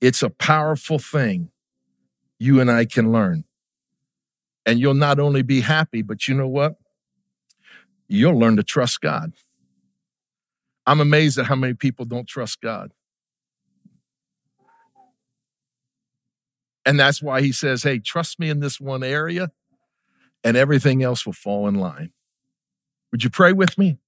It's 0.00 0.22
a 0.22 0.30
powerful 0.30 0.98
thing 0.98 1.50
you 2.40 2.58
and 2.58 2.70
I 2.70 2.86
can 2.86 3.12
learn. 3.12 3.44
And 4.66 4.80
you'll 4.80 4.94
not 4.94 5.20
only 5.20 5.42
be 5.42 5.60
happy, 5.60 6.02
but 6.02 6.26
you 6.26 6.34
know 6.34 6.48
what? 6.48 6.76
You'll 8.08 8.38
learn 8.38 8.56
to 8.56 8.64
trust 8.64 9.00
God. 9.00 9.32
I'm 10.86 11.00
amazed 11.00 11.38
at 11.38 11.46
how 11.46 11.54
many 11.54 11.74
people 11.74 12.04
don't 12.04 12.26
trust 12.26 12.60
God. 12.60 12.92
And 16.84 16.98
that's 16.98 17.22
why 17.22 17.42
he 17.42 17.52
says, 17.52 17.82
Hey, 17.82 17.98
trust 17.98 18.40
me 18.40 18.48
in 18.48 18.60
this 18.60 18.80
one 18.80 19.04
area, 19.04 19.52
and 20.42 20.56
everything 20.56 21.02
else 21.02 21.26
will 21.26 21.34
fall 21.34 21.68
in 21.68 21.74
line. 21.74 22.10
Would 23.12 23.22
you 23.22 23.30
pray 23.30 23.52
with 23.52 23.76
me? 23.76 23.98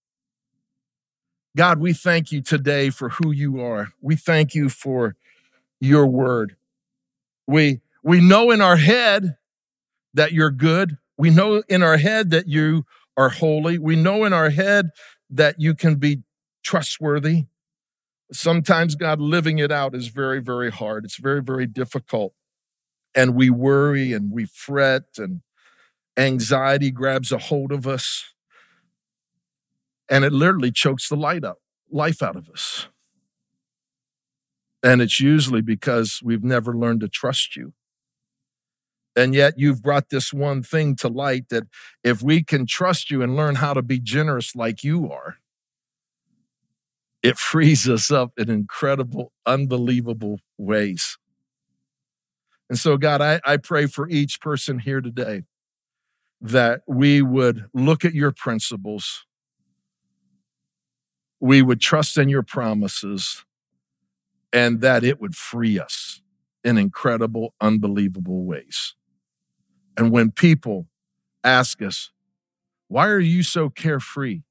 God, 1.54 1.78
we 1.78 1.92
thank 1.92 2.32
you 2.32 2.40
today 2.40 2.88
for 2.88 3.10
who 3.10 3.30
you 3.30 3.60
are. 3.60 3.92
We 4.00 4.16
thank 4.16 4.54
you 4.54 4.70
for 4.70 5.16
your 5.80 6.06
word. 6.06 6.56
We, 7.46 7.81
we 8.02 8.20
know 8.20 8.50
in 8.50 8.60
our 8.60 8.76
head 8.76 9.36
that 10.14 10.32
you're 10.32 10.50
good. 10.50 10.98
We 11.16 11.30
know 11.30 11.62
in 11.68 11.82
our 11.82 11.96
head 11.96 12.30
that 12.30 12.48
you 12.48 12.84
are 13.16 13.28
holy. 13.28 13.78
We 13.78 13.96
know 13.96 14.24
in 14.24 14.32
our 14.32 14.50
head 14.50 14.90
that 15.30 15.60
you 15.60 15.74
can 15.74 15.96
be 15.96 16.22
trustworthy. 16.64 17.46
Sometimes, 18.32 18.94
God, 18.94 19.20
living 19.20 19.58
it 19.58 19.70
out 19.70 19.94
is 19.94 20.08
very, 20.08 20.40
very 20.40 20.70
hard. 20.70 21.04
It's 21.04 21.18
very, 21.18 21.42
very 21.42 21.66
difficult. 21.66 22.34
And 23.14 23.34
we 23.34 23.50
worry 23.50 24.12
and 24.14 24.32
we 24.32 24.46
fret, 24.46 25.04
and 25.18 25.42
anxiety 26.16 26.90
grabs 26.90 27.30
a 27.30 27.38
hold 27.38 27.70
of 27.70 27.86
us. 27.86 28.32
And 30.08 30.24
it 30.24 30.32
literally 30.32 30.72
chokes 30.72 31.08
the 31.08 31.16
light 31.16 31.44
out, 31.44 31.58
life 31.90 32.22
out 32.22 32.36
of 32.36 32.48
us. 32.48 32.88
And 34.82 35.00
it's 35.00 35.20
usually 35.20 35.60
because 35.60 36.20
we've 36.24 36.42
never 36.42 36.76
learned 36.76 37.00
to 37.00 37.08
trust 37.08 37.54
you. 37.54 37.74
And 39.14 39.34
yet 39.34 39.54
you've 39.58 39.82
brought 39.82 40.08
this 40.08 40.32
one 40.32 40.62
thing 40.62 40.96
to 40.96 41.08
light 41.08 41.48
that 41.50 41.64
if 42.02 42.22
we 42.22 42.42
can 42.42 42.66
trust 42.66 43.10
you 43.10 43.22
and 43.22 43.36
learn 43.36 43.56
how 43.56 43.74
to 43.74 43.82
be 43.82 43.98
generous 43.98 44.56
like 44.56 44.82
you 44.82 45.10
are, 45.10 45.36
it 47.22 47.36
frees 47.38 47.88
us 47.88 48.10
up 48.10 48.32
in 48.36 48.50
incredible, 48.50 49.32
unbelievable 49.46 50.40
ways. 50.56 51.18
And 52.68 52.78
so, 52.78 52.96
God, 52.96 53.20
I, 53.20 53.40
I 53.44 53.58
pray 53.58 53.86
for 53.86 54.08
each 54.08 54.40
person 54.40 54.78
here 54.78 55.02
today 55.02 55.42
that 56.40 56.80
we 56.88 57.22
would 57.22 57.66
look 57.74 58.04
at 58.04 58.14
your 58.14 58.32
principles, 58.32 59.26
we 61.38 61.60
would 61.60 61.80
trust 61.80 62.16
in 62.16 62.28
your 62.28 62.42
promises, 62.42 63.44
and 64.52 64.80
that 64.80 65.04
it 65.04 65.20
would 65.20 65.34
free 65.34 65.78
us 65.78 66.22
in 66.64 66.78
incredible, 66.78 67.54
unbelievable 67.60 68.44
ways. 68.44 68.94
And 69.96 70.10
when 70.10 70.30
people 70.30 70.86
ask 71.44 71.82
us, 71.82 72.10
why 72.88 73.08
are 73.08 73.20
you 73.20 73.42
so 73.42 73.70
carefree? 73.70 74.42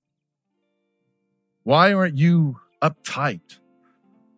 Why 1.63 1.93
aren't 1.93 2.17
you 2.17 2.59
uptight? 2.81 3.59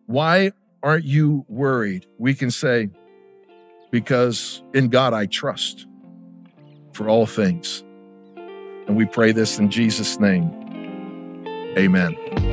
Why 0.06 0.52
aren't 0.82 1.04
you 1.04 1.46
worried? 1.48 2.06
We 2.18 2.34
can 2.34 2.50
say, 2.50 2.90
Because 3.90 4.62
in 4.74 4.88
God 4.88 5.14
I 5.14 5.26
trust 5.26 5.86
for 6.92 7.08
all 7.08 7.26
things. 7.26 7.82
And 8.86 8.96
we 8.96 9.06
pray 9.06 9.32
this 9.32 9.58
in 9.58 9.70
Jesus' 9.70 10.20
name. 10.20 10.52
Amen. 11.78 12.43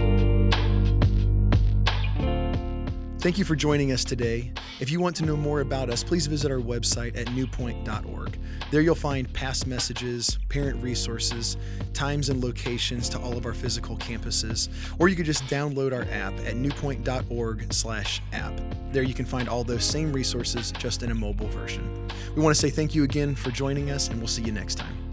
Thank 3.21 3.37
you 3.37 3.45
for 3.45 3.55
joining 3.55 3.91
us 3.91 4.03
today. 4.03 4.51
If 4.79 4.89
you 4.89 4.99
want 4.99 5.15
to 5.17 5.23
know 5.23 5.37
more 5.37 5.61
about 5.61 5.91
us, 5.91 6.03
please 6.03 6.25
visit 6.25 6.49
our 6.49 6.57
website 6.57 7.15
at 7.15 7.27
newpointe.org. 7.27 8.39
There 8.71 8.81
you'll 8.81 8.95
find 8.95 9.31
past 9.31 9.67
messages, 9.67 10.39
parent 10.49 10.81
resources, 10.81 11.55
times 11.93 12.29
and 12.29 12.43
locations 12.43 13.09
to 13.09 13.19
all 13.19 13.37
of 13.37 13.45
our 13.45 13.53
physical 13.53 13.95
campuses, 13.97 14.69
or 14.97 15.07
you 15.07 15.15
could 15.15 15.27
just 15.27 15.43
download 15.43 15.93
our 15.93 16.07
app 16.11 16.33
at 16.47 16.55
newpointe.org/app. 16.55 18.91
There 18.91 19.03
you 19.03 19.13
can 19.13 19.25
find 19.25 19.47
all 19.47 19.63
those 19.63 19.85
same 19.85 20.11
resources 20.11 20.71
just 20.71 21.03
in 21.03 21.11
a 21.11 21.15
mobile 21.15 21.49
version. 21.49 22.07
We 22.35 22.41
want 22.41 22.55
to 22.55 22.59
say 22.59 22.71
thank 22.71 22.95
you 22.95 23.03
again 23.03 23.35
for 23.35 23.51
joining 23.51 23.91
us 23.91 24.07
and 24.07 24.17
we'll 24.17 24.29
see 24.29 24.41
you 24.41 24.51
next 24.51 24.79
time. 24.79 25.10